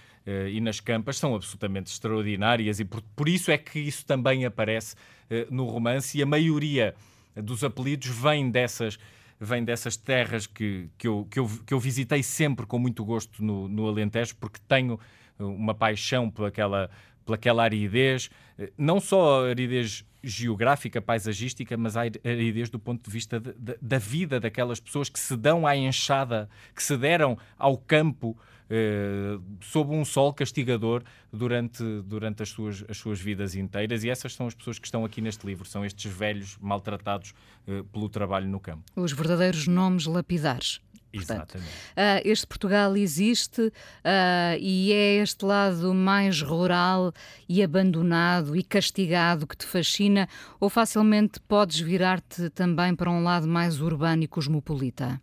[0.49, 2.79] e nas campas são absolutamente extraordinárias.
[2.79, 6.17] E por, por isso é que isso também aparece uh, no romance.
[6.17, 6.95] E a maioria
[7.35, 8.97] dos apelidos vem dessas
[9.39, 13.43] vem dessas terras que, que, eu, que, eu, que eu visitei sempre com muito gosto
[13.43, 14.99] no, no Alentejo, porque tenho
[15.37, 16.89] uma paixão pelaquela,
[17.25, 23.39] pelaquela aridez, eh, não só aridez geográfica, paisagística, mas a aridez do ponto de vista
[23.39, 27.77] de, de, da vida daquelas pessoas que se dão à enxada, que se deram ao
[27.77, 28.37] campo
[28.69, 34.03] eh, sob um sol castigador durante, durante as, suas, as suas vidas inteiras.
[34.03, 37.33] E essas são as pessoas que estão aqui neste livro, são estes velhos maltratados
[37.67, 38.83] eh, pelo trabalho no campo.
[38.95, 40.79] Os verdadeiros nomes lapidares.
[41.13, 41.71] Portanto, Exatamente.
[41.71, 43.71] Uh, este Portugal existe uh,
[44.59, 47.13] e é este lado mais rural
[47.47, 50.27] e abandonado e castigado que te fascina,
[50.59, 55.21] ou facilmente podes virar-te também para um lado mais urbano e cosmopolita?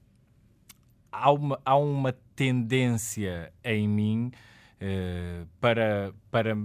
[1.12, 4.32] há uma, há uma tendência em mim
[4.80, 6.56] uh, para, para,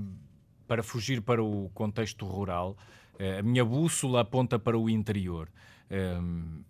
[0.68, 2.78] para fugir para o contexto rural.
[3.20, 5.50] Uh, a minha bússola aponta para o interior.
[5.90, 6.64] Um,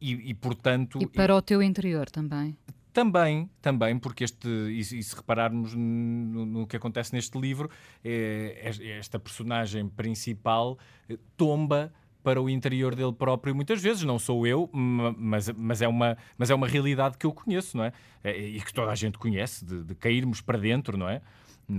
[0.00, 0.98] e, e, portanto.
[1.00, 2.56] E para o teu interior também.
[2.92, 7.70] Também, também, porque este, e, e se repararmos no, no, que acontece neste livro,
[8.04, 11.90] é, esta personagem principal eh, tomba
[12.22, 16.50] para o interior dele próprio muitas vezes, não sou eu, mas, mas, é, uma, mas
[16.50, 17.92] é uma realidade que eu conheço, não é?
[18.22, 21.20] é e que toda a gente conhece, de, de cairmos para dentro, não é?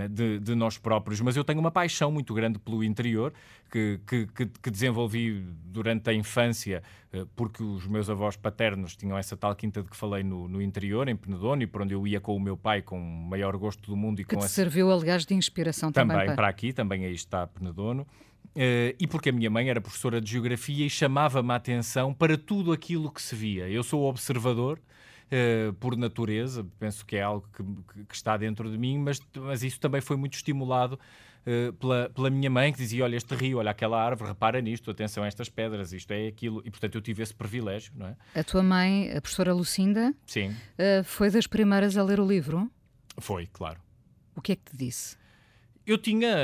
[0.10, 3.34] De, de, nós próprios, mas eu tenho uma paixão muito grande pelo interior
[3.70, 9.36] que, que, que, desenvolvi durante a infância, eh, porque os meus avós paternos tinham essa
[9.36, 12.20] tal quinta de que falei no, no interior, em Penedono, e para onde eu ia
[12.22, 14.22] com o meu pai com o maior gosto do mundo.
[14.22, 14.48] E que te essa...
[14.48, 16.16] serviu, aliás, de inspiração também.
[16.16, 16.36] Também para...
[16.36, 18.08] para aqui, também aí está Penedono.
[18.56, 22.38] Uh, e porque a minha mãe era professora de geografia e chamava-me a atenção para
[22.38, 23.68] tudo aquilo que se via.
[23.68, 27.64] Eu sou observador uh, por natureza, penso que é algo que,
[28.06, 31.00] que, está dentro de mim, mas, mas isso também foi muito estimulado
[31.48, 34.92] uh, pela, pela minha mãe, que dizia: Olha, este rio, olha aquela árvore, repara nisto,
[34.92, 36.62] atenção a estas pedras, isto é aquilo.
[36.64, 37.92] E portanto eu tive esse privilégio.
[37.96, 38.16] Não é?
[38.36, 40.56] A tua mãe, a professora Lucinda, Sim.
[41.06, 42.70] Foi das primeiras a ler o livro?
[43.18, 43.80] Foi, claro.
[44.36, 45.18] O que é que te disse?
[45.86, 46.36] Eu tinha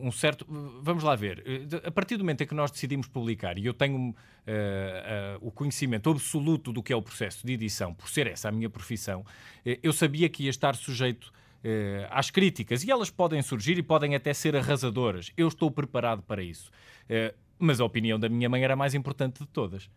[0.00, 0.46] um certo.
[0.82, 1.42] Vamos lá ver.
[1.84, 4.14] A partir do momento em que nós decidimos publicar, e eu tenho uh, uh,
[5.40, 8.68] o conhecimento absoluto do que é o processo de edição, por ser essa a minha
[8.68, 9.24] profissão, uh,
[9.82, 11.32] eu sabia que ia estar sujeito
[12.10, 12.84] às críticas.
[12.84, 15.32] E elas podem surgir e podem até ser arrasadoras.
[15.34, 16.70] Eu estou preparado para isso.
[17.58, 19.88] mas a opinião da minha mãe era a mais importante de todas.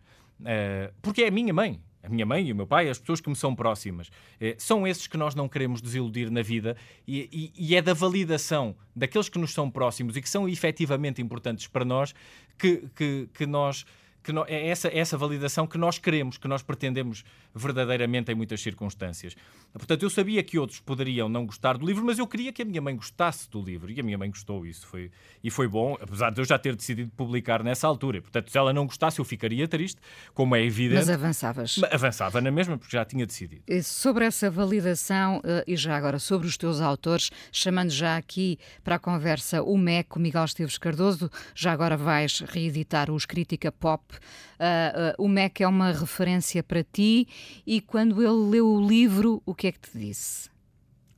[1.02, 3.28] porque é a minha mãe a minha mãe e o meu pai, as pessoas que
[3.28, 7.52] me são próximas, eh, são esses que nós não queremos desiludir na vida e, e,
[7.56, 11.84] e, é da validação daqueles que nos são próximos e que são efetivamente importantes para
[11.84, 12.14] nós
[12.56, 13.84] que, que, que nós
[14.22, 18.60] que no, é essa, essa validação que nós queremos, que nós pretendemos verdadeiramente em muitas
[18.60, 19.36] circunstâncias.
[19.72, 22.64] Portanto, eu sabia que outros poderiam não gostar do livro, mas eu queria que a
[22.64, 24.66] minha mãe gostasse do livro e a minha mãe gostou.
[24.66, 25.10] Isso foi,
[25.42, 28.20] e foi bom, apesar de eu já ter decidido publicar nessa altura.
[28.20, 30.00] Portanto, se ela não gostasse, eu ficaria triste,
[30.34, 30.98] como é evidente.
[30.98, 31.80] Mas avançavas.
[31.90, 33.62] Avançava na mesma, porque já tinha decidido.
[33.66, 38.58] E sobre essa validação, eh, e já agora sobre os teus autores, chamando já aqui
[38.82, 43.70] para a conversa o MEC, o Miguel Esteves Cardoso, já agora vais reeditar os Crítica
[43.70, 47.28] Pop Uh, uh, o Mac é uma referência para ti
[47.66, 50.50] e quando ele leu o livro, o que é que te disse?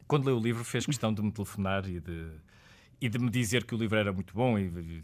[0.07, 2.27] Quando leu o livro, fez questão de me telefonar e de,
[3.01, 5.03] e de me dizer que o livro era muito bom e de,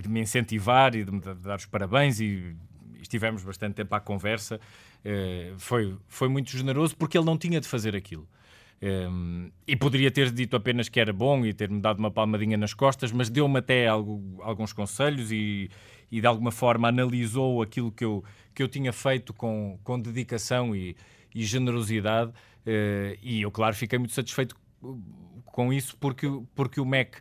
[0.00, 2.54] de me incentivar e de me dar os parabéns e
[3.00, 4.60] estivemos bastante tempo à conversa.
[5.04, 8.28] Uh, foi, foi muito generoso porque ele não tinha de fazer aquilo.
[8.82, 12.72] Um, e poderia ter dito apenas que era bom e ter-me dado uma palmadinha nas
[12.72, 15.68] costas, mas deu-me até algo, alguns conselhos e,
[16.10, 20.74] e de alguma forma analisou aquilo que eu, que eu tinha feito com, com dedicação
[20.74, 20.96] e,
[21.34, 22.30] e generosidade.
[22.30, 24.56] Uh, e eu, claro, fiquei muito satisfeito
[25.46, 27.18] com isso, porque, porque o MEC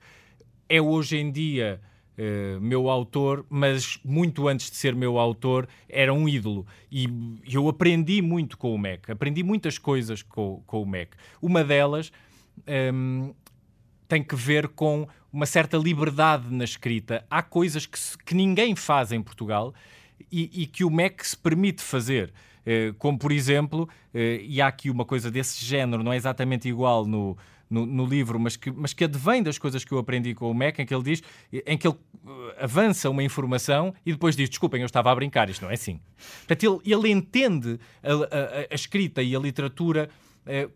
[0.67, 1.81] é hoje em dia.
[2.17, 6.67] Uh, meu autor, mas muito antes de ser meu autor, era um ídolo.
[6.91, 7.07] E
[7.49, 11.13] eu aprendi muito com o Mac, aprendi muitas coisas com, com o Mac.
[11.41, 12.11] Uma delas
[12.67, 13.33] um, ehm,
[14.09, 17.23] tem que ver com uma certa liberdade na escrita.
[17.29, 19.73] Há coisas que, se, que ninguém faz em Portugal
[20.31, 22.33] e, e, que o MEC se permite fazer.
[22.65, 26.67] Eh, como, por exemplo, eh, e há aqui uma coisa desse género, não é exatamente
[26.67, 27.37] igual no,
[27.69, 30.53] no, no, livro, mas que, mas que advém das coisas que eu aprendi com o
[30.55, 31.21] MEC, em que ele diz,
[31.53, 31.95] em que ele
[32.25, 35.75] eh, avança uma informação e depois diz: Desculpem, eu estava a brincar, isto não é
[35.75, 35.99] assim.
[36.47, 40.09] Portanto, ele, ele entende a, a, a escrita e a literatura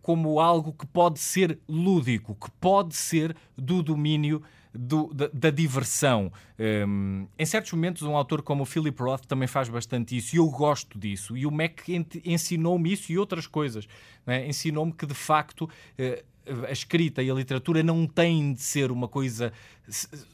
[0.01, 6.31] como algo que pode ser lúdico, que pode ser do domínio do, da, da, diversão.
[6.59, 10.35] Um, ehm, em certos momentos, um autor como o Philip Roth também faz bastante isso
[10.35, 11.37] e eu gosto disso.
[11.37, 11.81] E o Mac
[12.25, 13.87] ensinou-me isso e outras coisas.
[14.25, 14.47] É?
[14.47, 19.07] Ensinou-me que, de facto, uh, a escrita e a literatura não têm de ser uma
[19.07, 19.53] coisa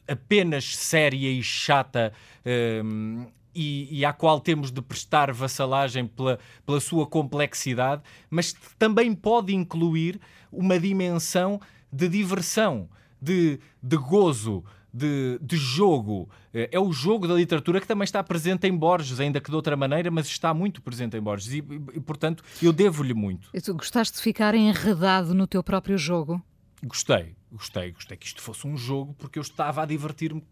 [0.08, 2.14] apenas séria e chata.
[2.46, 3.28] Um, ehm,
[3.60, 9.54] e, e, à qual temos de prestar vassalagem pela, pela sua complexidade, mas também pode
[9.54, 10.18] incluir
[10.50, 11.60] uma dimensão
[11.92, 12.88] de diversão,
[13.22, 16.30] de, de gozo, de, de, jogo.
[16.54, 19.56] Eh, é o jogo da literatura que também está presente em Borges, ainda que de
[19.58, 21.52] outra maneira, mas está muito presente em Borges.
[21.52, 23.50] E, e portanto, eu devo-lhe muito.
[23.54, 26.42] E tu gostaste de ficar enredado no teu próprio jogo?
[26.82, 30.44] Gostei, gostei, gostei que isto fosse um jogo, porque eu estava a divertir-me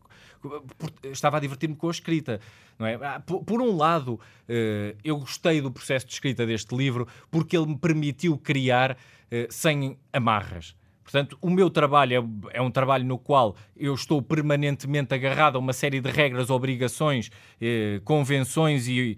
[1.03, 2.39] estava a divertir-me com a escrita.
[2.77, 2.95] Não é?
[2.95, 7.67] Ah, por, um lado, eh, eu gostei do processo de escrita deste livro porque ele
[7.67, 8.97] me permitiu criar
[9.31, 10.75] eh, sem amarras.
[11.03, 15.59] Portanto, o meu trabalho é, é, um trabalho no qual eu estou permanentemente agarrado a
[15.59, 17.31] uma série de regras, obrigações,
[17.61, 19.17] eh, convenções e,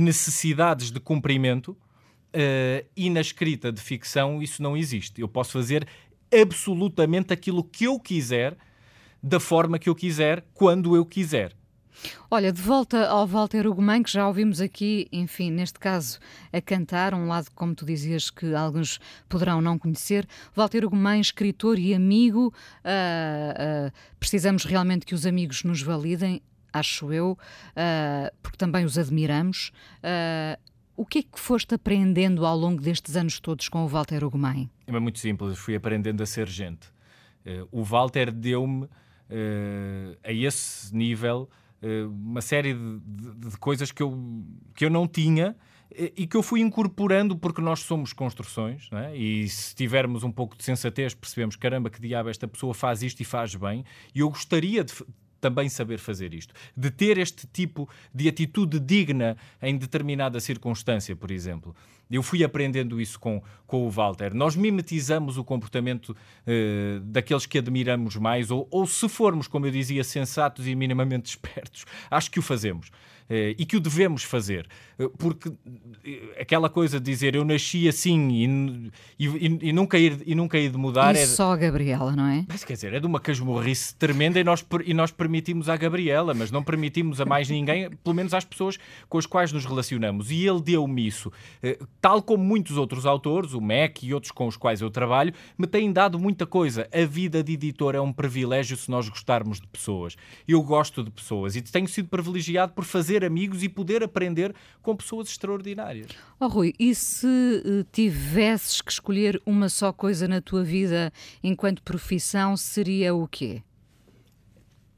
[0.00, 1.76] necessidades de cumprimento.
[2.94, 5.22] e na escrita de ficção isso não existe.
[5.22, 5.88] Eu posso fazer
[6.32, 8.56] absolutamente aquilo que eu quiser
[9.22, 11.52] da forma que eu quiser, quando eu quiser.
[12.30, 16.18] Olha, de volta ao Walter Ugumem, que já ouvimos aqui, enfim, neste caso,
[16.52, 20.26] a cantar, um lado, como tu dizias, que alguns poderão não conhecer.
[20.54, 22.52] Walter Ugumem, escritor e amigo,
[22.84, 28.98] uh, uh, precisamos realmente que os amigos nos validem, acho eu, uh, porque também os
[28.98, 29.72] admiramos.
[30.96, 34.70] O que é que foste aprendendo ao longo destes anos todos com o Walter Ugumem?
[34.86, 36.88] É muito simples, fui aprendendo a ser gente.
[37.70, 38.88] o Walter deu-me,
[40.24, 41.48] a esse nível,
[41.82, 44.18] eh, uma série de, de, de, coisas que eu,
[44.74, 45.54] que eu não tinha
[45.90, 49.14] eh, e que eu fui incorporando porque nós somos construções é?
[49.14, 53.20] e se tivermos um pouco de sensatez percebemos, caramba, que diabo esta pessoa faz isto
[53.20, 53.84] e faz bem
[54.14, 54.94] e eu gostaria de,
[55.40, 56.54] também saber fazer isto.
[56.76, 61.74] De ter este tipo de atitude digna em determinada circunstância, por exemplo.
[62.10, 64.32] Eu fui aprendendo isso com, com o Walter.
[64.32, 69.72] Nós mimetizamos o comportamento uh, daqueles que admiramos mais, ou, ou se formos, como eu
[69.72, 72.90] dizia, sensatos e minimamente espertos, acho que o fazemos.
[73.28, 74.68] Eh, e que o devemos fazer.
[74.98, 75.52] Eh, porque
[76.04, 80.56] eh, aquela coisa de dizer eu nasci assim e, e, e nunca, ir, e nunca
[80.58, 81.14] ir de mudar.
[81.16, 82.44] E é só a Gabriela, não é?
[82.48, 86.34] Mas quer dizer, é de uma casmurrice tremenda e nós, e nós permitimos à Gabriela,
[86.34, 90.30] mas não permitimos a mais ninguém, pelo menos às pessoas com as quais nos relacionamos.
[90.30, 91.32] E ele deu-me isso.
[92.00, 95.66] Tal como muitos outros autores, o Mac e outros com os quais eu trabalho, me
[95.66, 96.88] têm dado muita coisa.
[96.92, 100.16] A vida de editor é um privilégio se nós gostarmos de pessoas.
[100.46, 104.54] Eu gosto de pessoas e tenho sido privilegiado por fazer fazer amigos e poder aprender
[104.82, 106.08] com pessoas extraordinárias.
[106.38, 111.12] Oh, Rui, e se uh, tivesses que escolher uma só coisa na tua vida
[111.42, 113.62] enquanto profissão, seria o quê?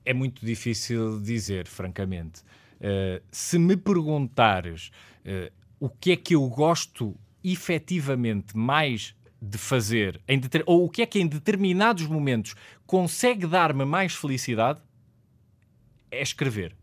[0.05, 2.41] É muito difícil dizer, francamente.
[2.81, 4.91] Uh, se me perguntares
[5.25, 7.15] uh, o que é que eu gosto
[7.45, 10.21] efetivamente mais de fazer,
[10.67, 14.81] ou o que é que em determinados momentos consegue dar-me mais felicidade,
[16.11, 16.78] é escrever.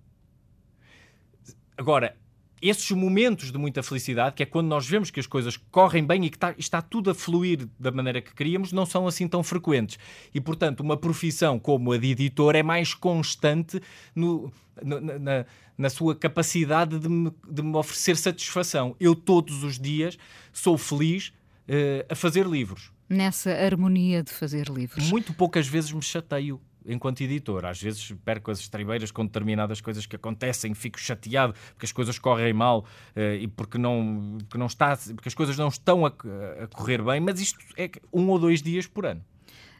[1.78, 2.16] Agora,
[2.62, 6.26] esses momentos de muita felicidade, que é quando nós vemos que as coisas correm bem
[6.26, 9.44] e que está, está, tudo a fluir da maneira que queríamos, não são assim tão
[9.44, 10.00] frequentes.
[10.34, 13.82] E, portanto, uma profissão como a de editor é mais constante
[14.16, 14.52] no,
[14.82, 15.46] na, na,
[15.78, 18.96] na, sua capacidade de me, de me, oferecer satisfação.
[19.00, 20.18] Eu, todos os dias,
[20.54, 21.28] sou feliz
[21.68, 22.92] uh, a fazer livros.
[23.08, 25.08] Nessa harmonia de fazer livros.
[25.10, 27.66] Muito poucas vezes me chateio enquanto editor.
[27.66, 32.20] Às vezes perco as estribeiras com determinadas coisas que acontecem, fico chateado porque as coisas
[32.20, 32.80] correm mal
[33.16, 37.02] uh, e porque não, porque não está, porque as coisas não estão a, a, correr
[37.02, 39.22] bem, mas isto é um ou dois dias por ano.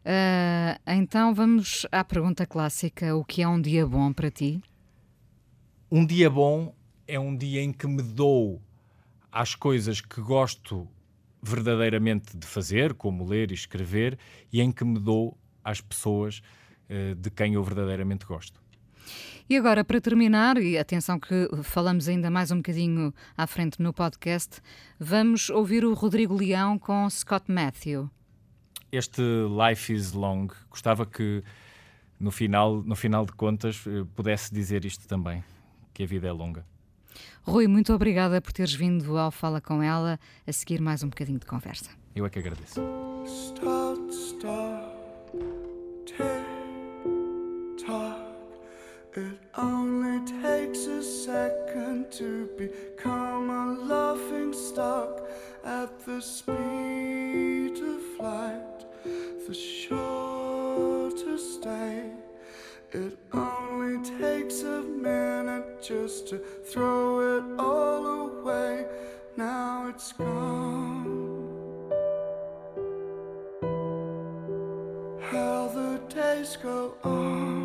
[0.02, 4.62] Uh, então vamos à pergunta clássica: o que é um dia bom para ti?
[5.92, 6.76] Um dia bom
[7.08, 8.62] é um dia em que me dou
[9.32, 10.88] às coisas que gosto
[11.42, 14.18] verdadeiramente de fazer, como ler e escrever,
[14.52, 16.65] e em que me dou às pessoas eh,
[17.18, 18.62] de quem eu verdadeiramente gosto.
[19.48, 23.94] E agora, para terminar, e atenção que falamos ainda mais um bocadinho à frente no
[23.94, 24.60] podcast,
[25.00, 28.10] vamos ouvir o Rodrigo Leão com Scott Matthew.
[28.92, 31.44] Este Life is Long, gostava que
[32.20, 35.44] no final, no final de contas eh, pudesse dizer isto também,
[35.94, 36.66] que a vida é longa.
[37.44, 41.38] Rui, muito obrigada por teres vindo ao Fala Com Ela a seguir mais um bocadinho
[41.38, 41.92] de conversa.
[42.16, 42.82] Eu é que agradeço.
[43.26, 45.75] Start, start,
[47.86, 48.20] talk.
[49.16, 55.22] It only takes a second to become a laughing stock
[55.64, 58.86] at the speed of light,
[59.48, 60.82] the shortest
[61.62, 62.12] day.
[62.92, 68.86] It only takes a minute just to throw it all away.
[69.38, 71.06] Now it's gone.
[75.22, 77.65] How the days go on.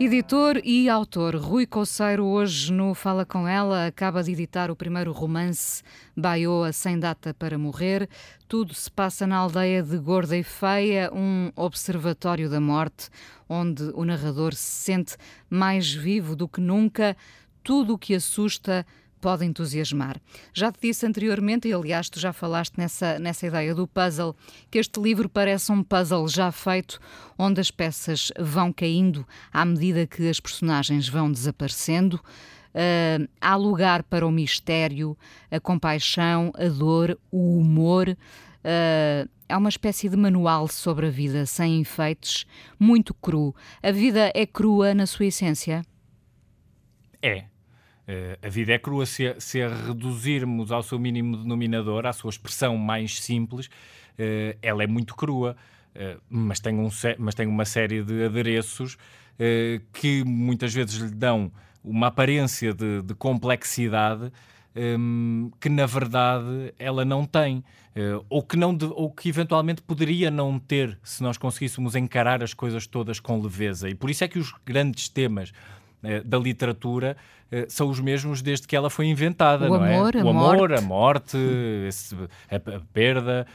[0.00, 5.12] Editor e autor Rui Coceiro, hoje no Fala Com Ela, acaba de editar o primeiro
[5.12, 5.82] romance
[6.16, 8.08] Baioa Sem Data para Morrer.
[8.48, 13.08] Tudo se passa na aldeia de Gorda e Feia, um observatório da morte,
[13.48, 15.16] onde o narrador se sente
[15.48, 17.16] mais vivo do que nunca.
[17.62, 18.84] Tudo o que assusta
[19.24, 20.20] pode entusiasmar.
[20.52, 24.36] Já te disse anteriormente, e aliás tu já falaste nessa, nessa ideia do puzzle,
[24.70, 27.00] que este livro parece um puzzle já feito,
[27.38, 32.16] onde as peças vão caindo à medida que as personagens vão desaparecendo.
[32.74, 35.16] Uh, há lugar para o mistério,
[35.50, 38.10] a compaixão, a dor, o humor.
[38.10, 42.44] uh, é uma espécie de manual sobre a vida, sem efeitos,
[42.78, 43.56] muito cru.
[43.82, 45.82] A vida é crua na sua essência?
[47.22, 47.53] É.
[48.06, 52.30] Uh, a vida é crua se, se a reduzirmos ao seu mínimo denominador, à sua
[52.30, 55.56] expressão mais simples, uh, ela é muito crua,
[55.94, 56.88] uh, mas, tem um,
[57.18, 58.96] mas tem uma série de adereços
[59.92, 61.50] que muitas vezes lhe dão
[61.82, 64.30] uma aparência de, de complexidade
[64.76, 69.80] um, que na verdade ela não tem, uh, ou, que não de, ou que eventualmente
[69.82, 73.88] poderia não ter se nós conseguíssemos encarar as coisas todas com leveza.
[73.88, 75.52] E por isso é que os grandes temas
[76.24, 77.16] da literatura
[77.50, 80.22] uh, são os mesmos desde que ela foi inventada, o não amor, é?
[80.22, 80.74] O amor, morte.
[80.74, 81.38] a morte,
[81.88, 82.14] esse,
[82.50, 83.46] a, a, perda,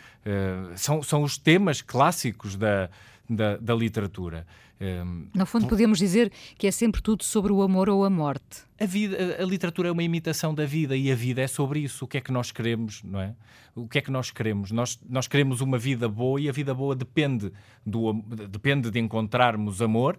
[0.76, 2.90] são, são os temas clássicos da,
[3.30, 4.46] da, da literatura.
[4.82, 8.64] Um, no fundo, podemos dizer que é sempre tudo sobre o amor ou a morte.
[8.80, 11.82] A, vida, a, a, literatura é uma imitação da vida e a vida é sobre
[11.82, 12.06] isso.
[12.06, 13.36] O que é que nós queremos, não é?
[13.76, 14.72] O que é que nós queremos?
[14.72, 17.52] Nós, nós queremos uma vida boa e a vida boa depende,
[17.86, 18.14] do,
[18.50, 20.18] depende de encontrarmos amor.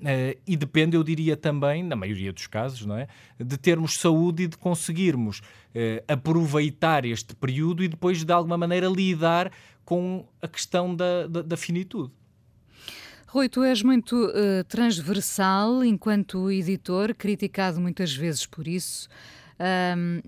[0.00, 3.06] Uh, e depende, eu diria também, na maioria dos casos, não é?
[3.38, 8.88] de termos saúde e de conseguirmos uh, aproveitar este período e depois, de alguma maneira,
[8.88, 9.52] lidar
[9.84, 12.10] com a questão da, da, da finitude.
[13.26, 19.08] Rui, tu és muito uh, transversal enquanto editor, criticado muitas vezes por isso.
[19.60, 20.22] Um,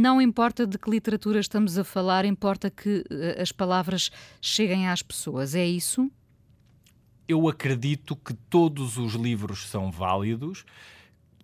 [0.00, 3.04] não importa de que literatura estamos a falar, importa que
[3.38, 5.54] as palavras cheguem às pessoas.
[5.54, 6.10] É isso?
[7.30, 10.64] Eu acredito que todos os livros são válidos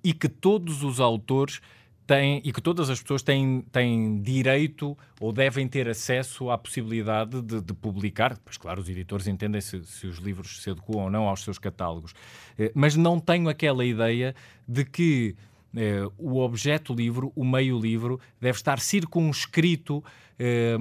[0.03, 1.61] e que todos os autores
[2.05, 7.41] têm, e que todas as pessoas têm, têm direito ou devem ter acesso à possibilidade
[7.41, 8.37] de, de publicar.
[8.45, 11.57] Pois, claro, os editores entendem se, se, os livros se adequam ou não aos seus
[11.57, 12.15] catálogos.
[12.59, 14.35] Eh, mas não tenho aquela ideia
[14.67, 15.37] de que
[15.77, 20.03] eh, o objeto livro, o meio livro, deve estar circunscrito
[20.39, 20.77] eh,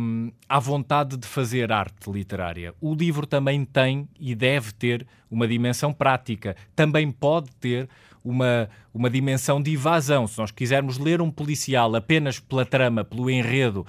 [0.48, 2.74] à vontade de fazer arte literária.
[2.80, 6.56] O livro também tem e deve ter uma dimensão prática.
[6.76, 7.90] Também pode ter
[8.24, 10.26] uma, uma dimensão de evasão.
[10.28, 13.86] Se nós quisermos ler um policial apenas pela trama, pelo enredo,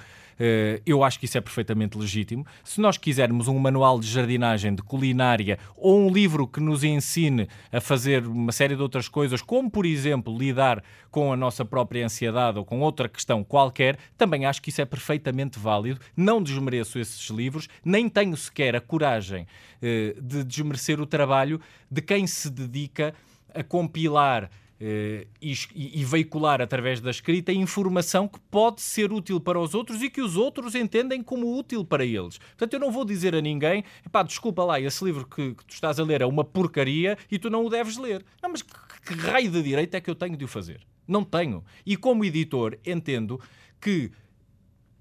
[0.85, 2.45] eu acho que isso é perfeitamente legítimo.
[2.63, 7.47] Se nós quisermos um manual de jardinagem, de culinária ou um livro que nos ensine
[7.71, 12.05] a fazer uma série de outras coisas, como por exemplo lidar com a nossa própria
[12.05, 15.99] ansiedade ou com outra questão qualquer, também acho que isso é perfeitamente válido.
[16.15, 21.59] Não desmereço esses livros, nem tenho sequer a coragem uh, de desmerecer o trabalho
[21.89, 23.13] de quem se dedica
[23.53, 24.49] a compilar
[24.79, 30.09] e, e, veicular através da escrita informação que pode ser útil para os outros e
[30.09, 32.37] que os outros entendem como útil para eles.
[32.37, 35.73] Portanto, eu não vou dizer a ninguém, pá, desculpa lá, esse livro que, que, tu
[35.73, 38.23] estás a ler é uma porcaria e tu não o deves ler.
[38.41, 38.73] Não, mas que,
[39.05, 40.81] que raio de direito é que eu tenho de o fazer?
[41.07, 41.63] Não tenho.
[41.85, 43.39] E como editor, entendo
[43.81, 44.11] que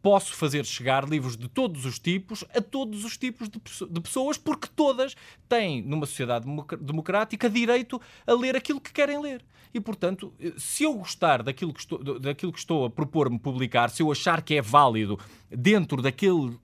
[0.06, 4.38] posso fazer chegar livros de todos os tipos a todos os tipos de, de, pessoas,
[4.38, 5.16] porque todas
[5.48, 6.46] têm, numa sociedade
[6.80, 9.44] democrática, direito a ler aquilo que querem ler.
[9.74, 14.00] E, portanto, se eu gostar daquilo que estou, daquilo que estou a propor-me publicar, se
[14.00, 15.18] eu achar que é válido
[15.50, 16.56] dentro daquele,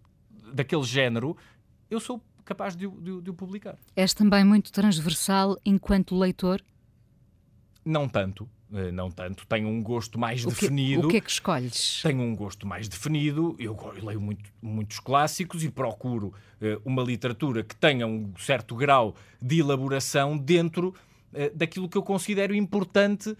[0.54, 1.36] daquele género,
[1.90, 3.76] eu sou capaz de, de, de o publicar.
[3.96, 6.62] És também muito transversal enquanto leitor?
[7.84, 8.48] Não tanto.
[8.74, 11.06] Eh, não tanto, tenho um gosto mais o que, definido.
[11.06, 12.00] O que é que escolhes?
[12.02, 17.02] Tenho um gosto mais definido, eu, eu leio muito, muitos clássicos e procuro uh, uma
[17.02, 20.88] literatura que tenha um certo grau de elaboração dentro
[21.34, 23.36] uh, daquilo que eu considero importante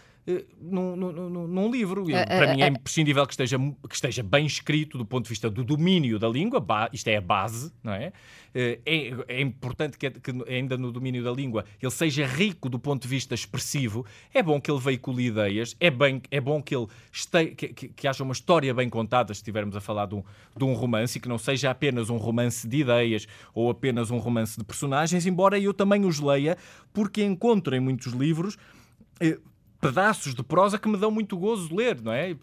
[0.61, 2.09] num, num, num, livro.
[2.09, 5.51] Eu, para mim é imprescindível que esteja, que esteja bem escrito do ponto de vista
[5.51, 8.13] do domínio da língua, isto é a base, não é?
[8.55, 12.79] Eh, é, é importante que, que, ainda no domínio da língua ele seja rico do
[12.79, 14.05] ponto de vista expressivo.
[14.33, 17.89] É bom que ele veicule ideias, é, bem, é bom que ele este, que, que,
[17.89, 20.23] que, haja uma história bem contada, se estivermos a falar de um,
[20.57, 24.19] de um romance, e que não seja apenas um romance de ideias ou apenas um
[24.19, 26.57] romance de personagens, embora eu também os leia,
[26.93, 28.57] porque encontro em muitos livros
[29.21, 29.39] eh,
[29.83, 32.37] pedaços de prosa que me dão muito gozo de ler, não é?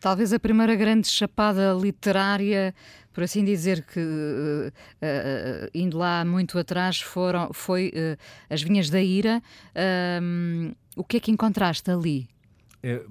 [0.00, 2.74] Talvez a primeira grande chapada literária,
[3.12, 8.16] por assim dizer, que uh, uh, indo lá muito atrás, foram, foi uh,
[8.48, 9.42] As Vinhas da Ira.
[10.96, 12.26] o que é que encontraste ali?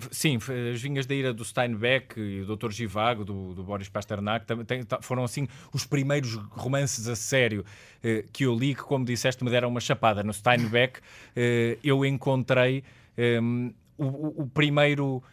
[0.10, 0.38] Sim,
[0.74, 2.72] as Vinhas da Ira do Steinbeck e do Dr.
[2.72, 4.66] Givago, do, do Boris Pasternak, também
[5.02, 7.66] foram assim os primeiros romances a sério
[8.32, 10.24] que eu li, que, como disseste, me deram uma chapada.
[10.24, 11.02] No Steinbeck
[11.84, 12.86] eu encontrei
[13.18, 15.24] um, o, o primeiro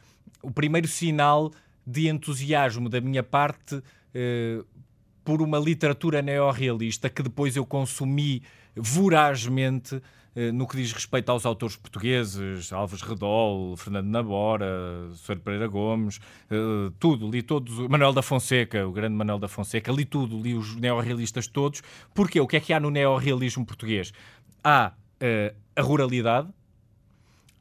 [0.43, 1.53] o primeiro sinal
[1.87, 4.67] de entusiasmo da minha parte uh,
[5.25, 8.43] por uma literatura neorrealista que depois eu consumi
[8.75, 10.01] vorazmente
[10.35, 15.39] eh, no que diz respeito aos autores portugueses, Alves Redol, Fernando Nabora, Sr.
[15.41, 16.21] Pereira Gomes,
[16.51, 20.55] eh, tudo, li todos, Manuel da Fonseca, o grande Manuel da Fonseca, li tudo, li
[20.55, 21.83] os neorrealistas todos.
[22.15, 22.41] Porquê?
[22.41, 24.13] O que é que há no neorrealismo português?
[24.65, 24.93] Há
[25.77, 26.49] a ruralidade,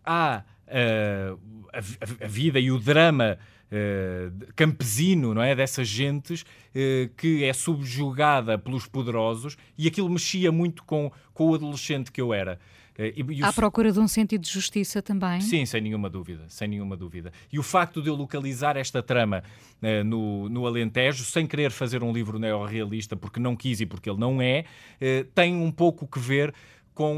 [0.06, 1.39] há uh,
[1.74, 3.38] a, a, vida e o drama
[3.72, 5.56] uh, campesino, não é?
[5.56, 11.56] Dessas gentes uh, que é subjugada pelos poderosos e aquilo mexia muito com, com o
[11.56, 12.60] adolescente que eu era.
[12.99, 15.41] E, À procura de um sentido de justiça também?
[15.41, 17.32] Sim, sem nenhuma dúvida, sem nenhuma dúvida.
[17.52, 19.43] E o facto de eu localizar esta trama
[19.82, 24.10] uh, no, no Alentejo, sem querer fazer um livro neorrealista, porque não quis e porque
[24.10, 24.66] ele não é,
[25.02, 26.54] uh, tem um pouco que ver
[26.94, 27.14] com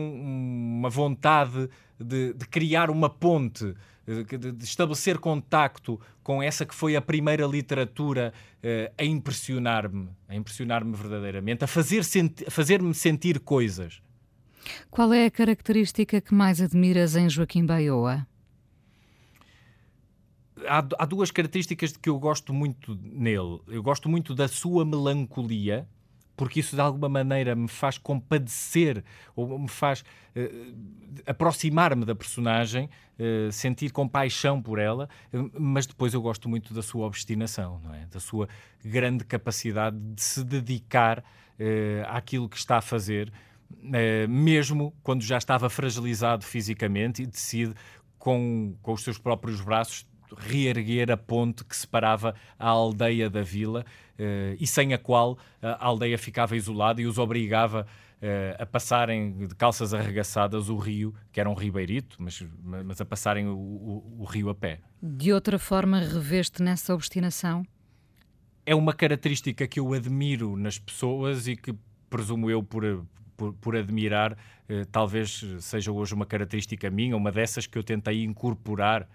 [0.77, 1.69] uma vontade
[1.99, 3.73] de, de criar uma ponte
[4.05, 10.93] de estabelecer contacto com essa que foi a primeira literatura uh, a impressionar-me, a impressionar-me
[10.95, 14.01] verdadeiramente, a fazer senti fazer-me sentir coisas.
[14.89, 18.27] Qual é a característica que mais admiras em Joaquim Baioa?
[20.67, 23.59] Há, há duas características que eu gosto muito nele.
[23.67, 25.87] Eu gosto muito da sua melancolia,
[26.35, 29.03] porque isso de alguma maneira me faz compadecer
[29.35, 36.13] ou me faz uh, aproximar-me da personagem, uh, sentir compaixão por ela, uh, mas depois
[36.13, 38.05] eu gosto muito da sua obstinação, não é?
[38.07, 38.47] da sua
[38.83, 41.23] grande capacidade de se dedicar
[42.07, 43.31] àquilo que está a fazer,
[44.27, 47.75] mesmo quando já estava fragilizado fisicamente e decide
[48.17, 50.05] com, com os seus próprios braços
[50.37, 53.85] reerguer a ponte que separava a aldeia da vila
[54.19, 57.85] uh, e sem a qual a aldeia ficava isolada e os obrigava
[58.21, 63.05] uh, a passarem de calças arregaçadas o rio, que era um ribeirito, mas, mas a
[63.05, 64.79] passarem o, o, o rio a pé.
[65.01, 67.65] De outra forma, reveste nessa obstinação?
[68.65, 71.75] É uma característica que eu admiro nas pessoas e que
[72.09, 73.05] presumo eu por,
[73.35, 74.37] por, por, admirar,
[74.69, 79.07] eh, talvez seja hoje uma característica minha, uma dessas que eu tentei incorporar eh,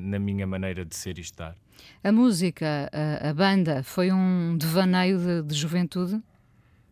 [0.00, 1.56] na minha maneira de ser e estar.
[2.02, 6.22] A música, a, a banda, foi um devaneio de, de, juventude?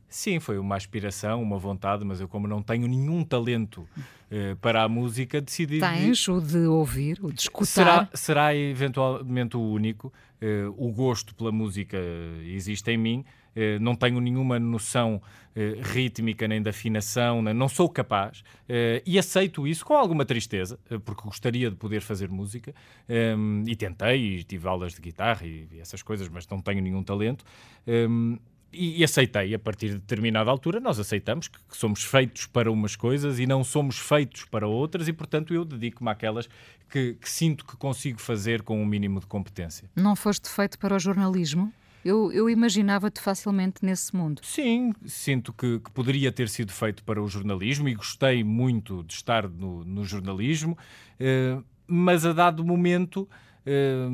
[0.09, 4.83] Sim, foi uma aspiração, uma vontade, mas eu, como não tenho nenhum talento uh, para
[4.83, 5.81] a música, decidi.
[5.81, 7.67] Tens o de ouvir, o de escutar?
[7.67, 10.13] Será, será eventualmente o único.
[10.41, 11.99] Uh, o gosto pela música
[12.45, 13.46] existe em mim, eh,
[13.81, 15.21] não tenho nenhuma noção
[15.55, 20.79] eh, rítmica nem de afinação, não sou capaz eh, e aceito isso com alguma tristeza,
[21.03, 22.75] porque gostaria de poder fazer música
[23.09, 27.03] ehm, e tentei, e tive aulas de guitarra e essas coisas, mas não tenho nenhum
[27.03, 27.43] talento.
[27.87, 28.37] Ehm,
[28.71, 32.95] e, aceitei, a partir de determinada altura, nós aceitamos que, que, somos feitos para umas
[32.95, 36.47] coisas e não somos feitos para outras, e portanto eu dedico-me àquelas
[36.91, 39.89] que, que sinto que consigo fazer com um mínimo de competência.
[39.97, 41.73] Não foste feito para o jornalismo?
[42.07, 44.41] Eu, eu imaginava-te facilmente nesse mundo.
[44.45, 49.15] Sim, sinto que, que, poderia ter sido feito para o jornalismo e gostei muito de
[49.15, 50.79] estar no, no jornalismo,
[51.19, 53.29] eh, mas a dado momento.
[53.65, 54.09] Eh,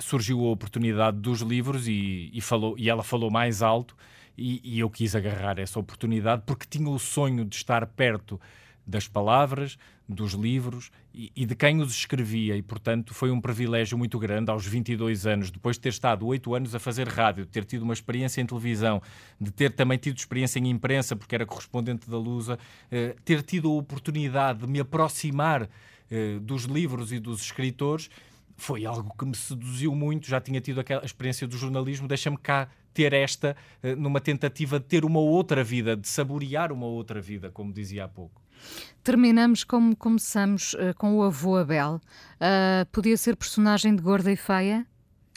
[0.00, 3.94] surgiu a oportunidade dos livros e, e, falou, e ela falou mais alto
[4.36, 8.40] e, e, eu quis agarrar essa oportunidade porque tinha o sonho de estar perto
[8.86, 9.78] das palavras,
[10.08, 14.50] dos livros e, e, de quem os escrevia, e portanto foi um privilégio muito grande
[14.50, 17.82] aos 22 anos, depois de ter estado 8 anos a fazer rádio, de ter tido
[17.82, 19.00] uma experiência em televisão,
[19.40, 22.58] de ter também tido experiência em imprensa, porque era correspondente da Lusa,
[22.90, 25.68] eh, ter tido a oportunidade de me aproximar
[26.10, 28.10] eh, dos livros e dos escritores.
[28.56, 30.26] Foi algo que me seduziu muito.
[30.26, 34.86] Já tinha tido aquela experiência do jornalismo, deixa-me cá ter esta eh, numa tentativa de
[34.86, 38.42] ter uma outra vida, de saborear uma outra vida, como dizia há pouco.
[39.02, 42.00] Terminamos como começamos uh, com o avô Abel.
[42.36, 44.86] Uh, podia ser personagem de Gorda e Feia?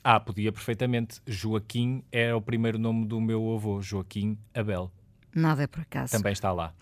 [0.04, 1.22] Ah, podia perfeitamente.
[1.26, 4.92] Joaquim é o primeiro nome do meu avô, Joaquim Abel.
[5.34, 6.12] Nada é por acaso.
[6.12, 6.74] Também está lá.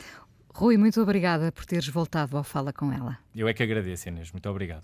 [0.53, 3.17] Rui, muito obrigada por teres voltado ao Fala com ela.
[3.33, 4.31] Eu é que agradeço, Inês.
[4.31, 4.83] Muito obrigado.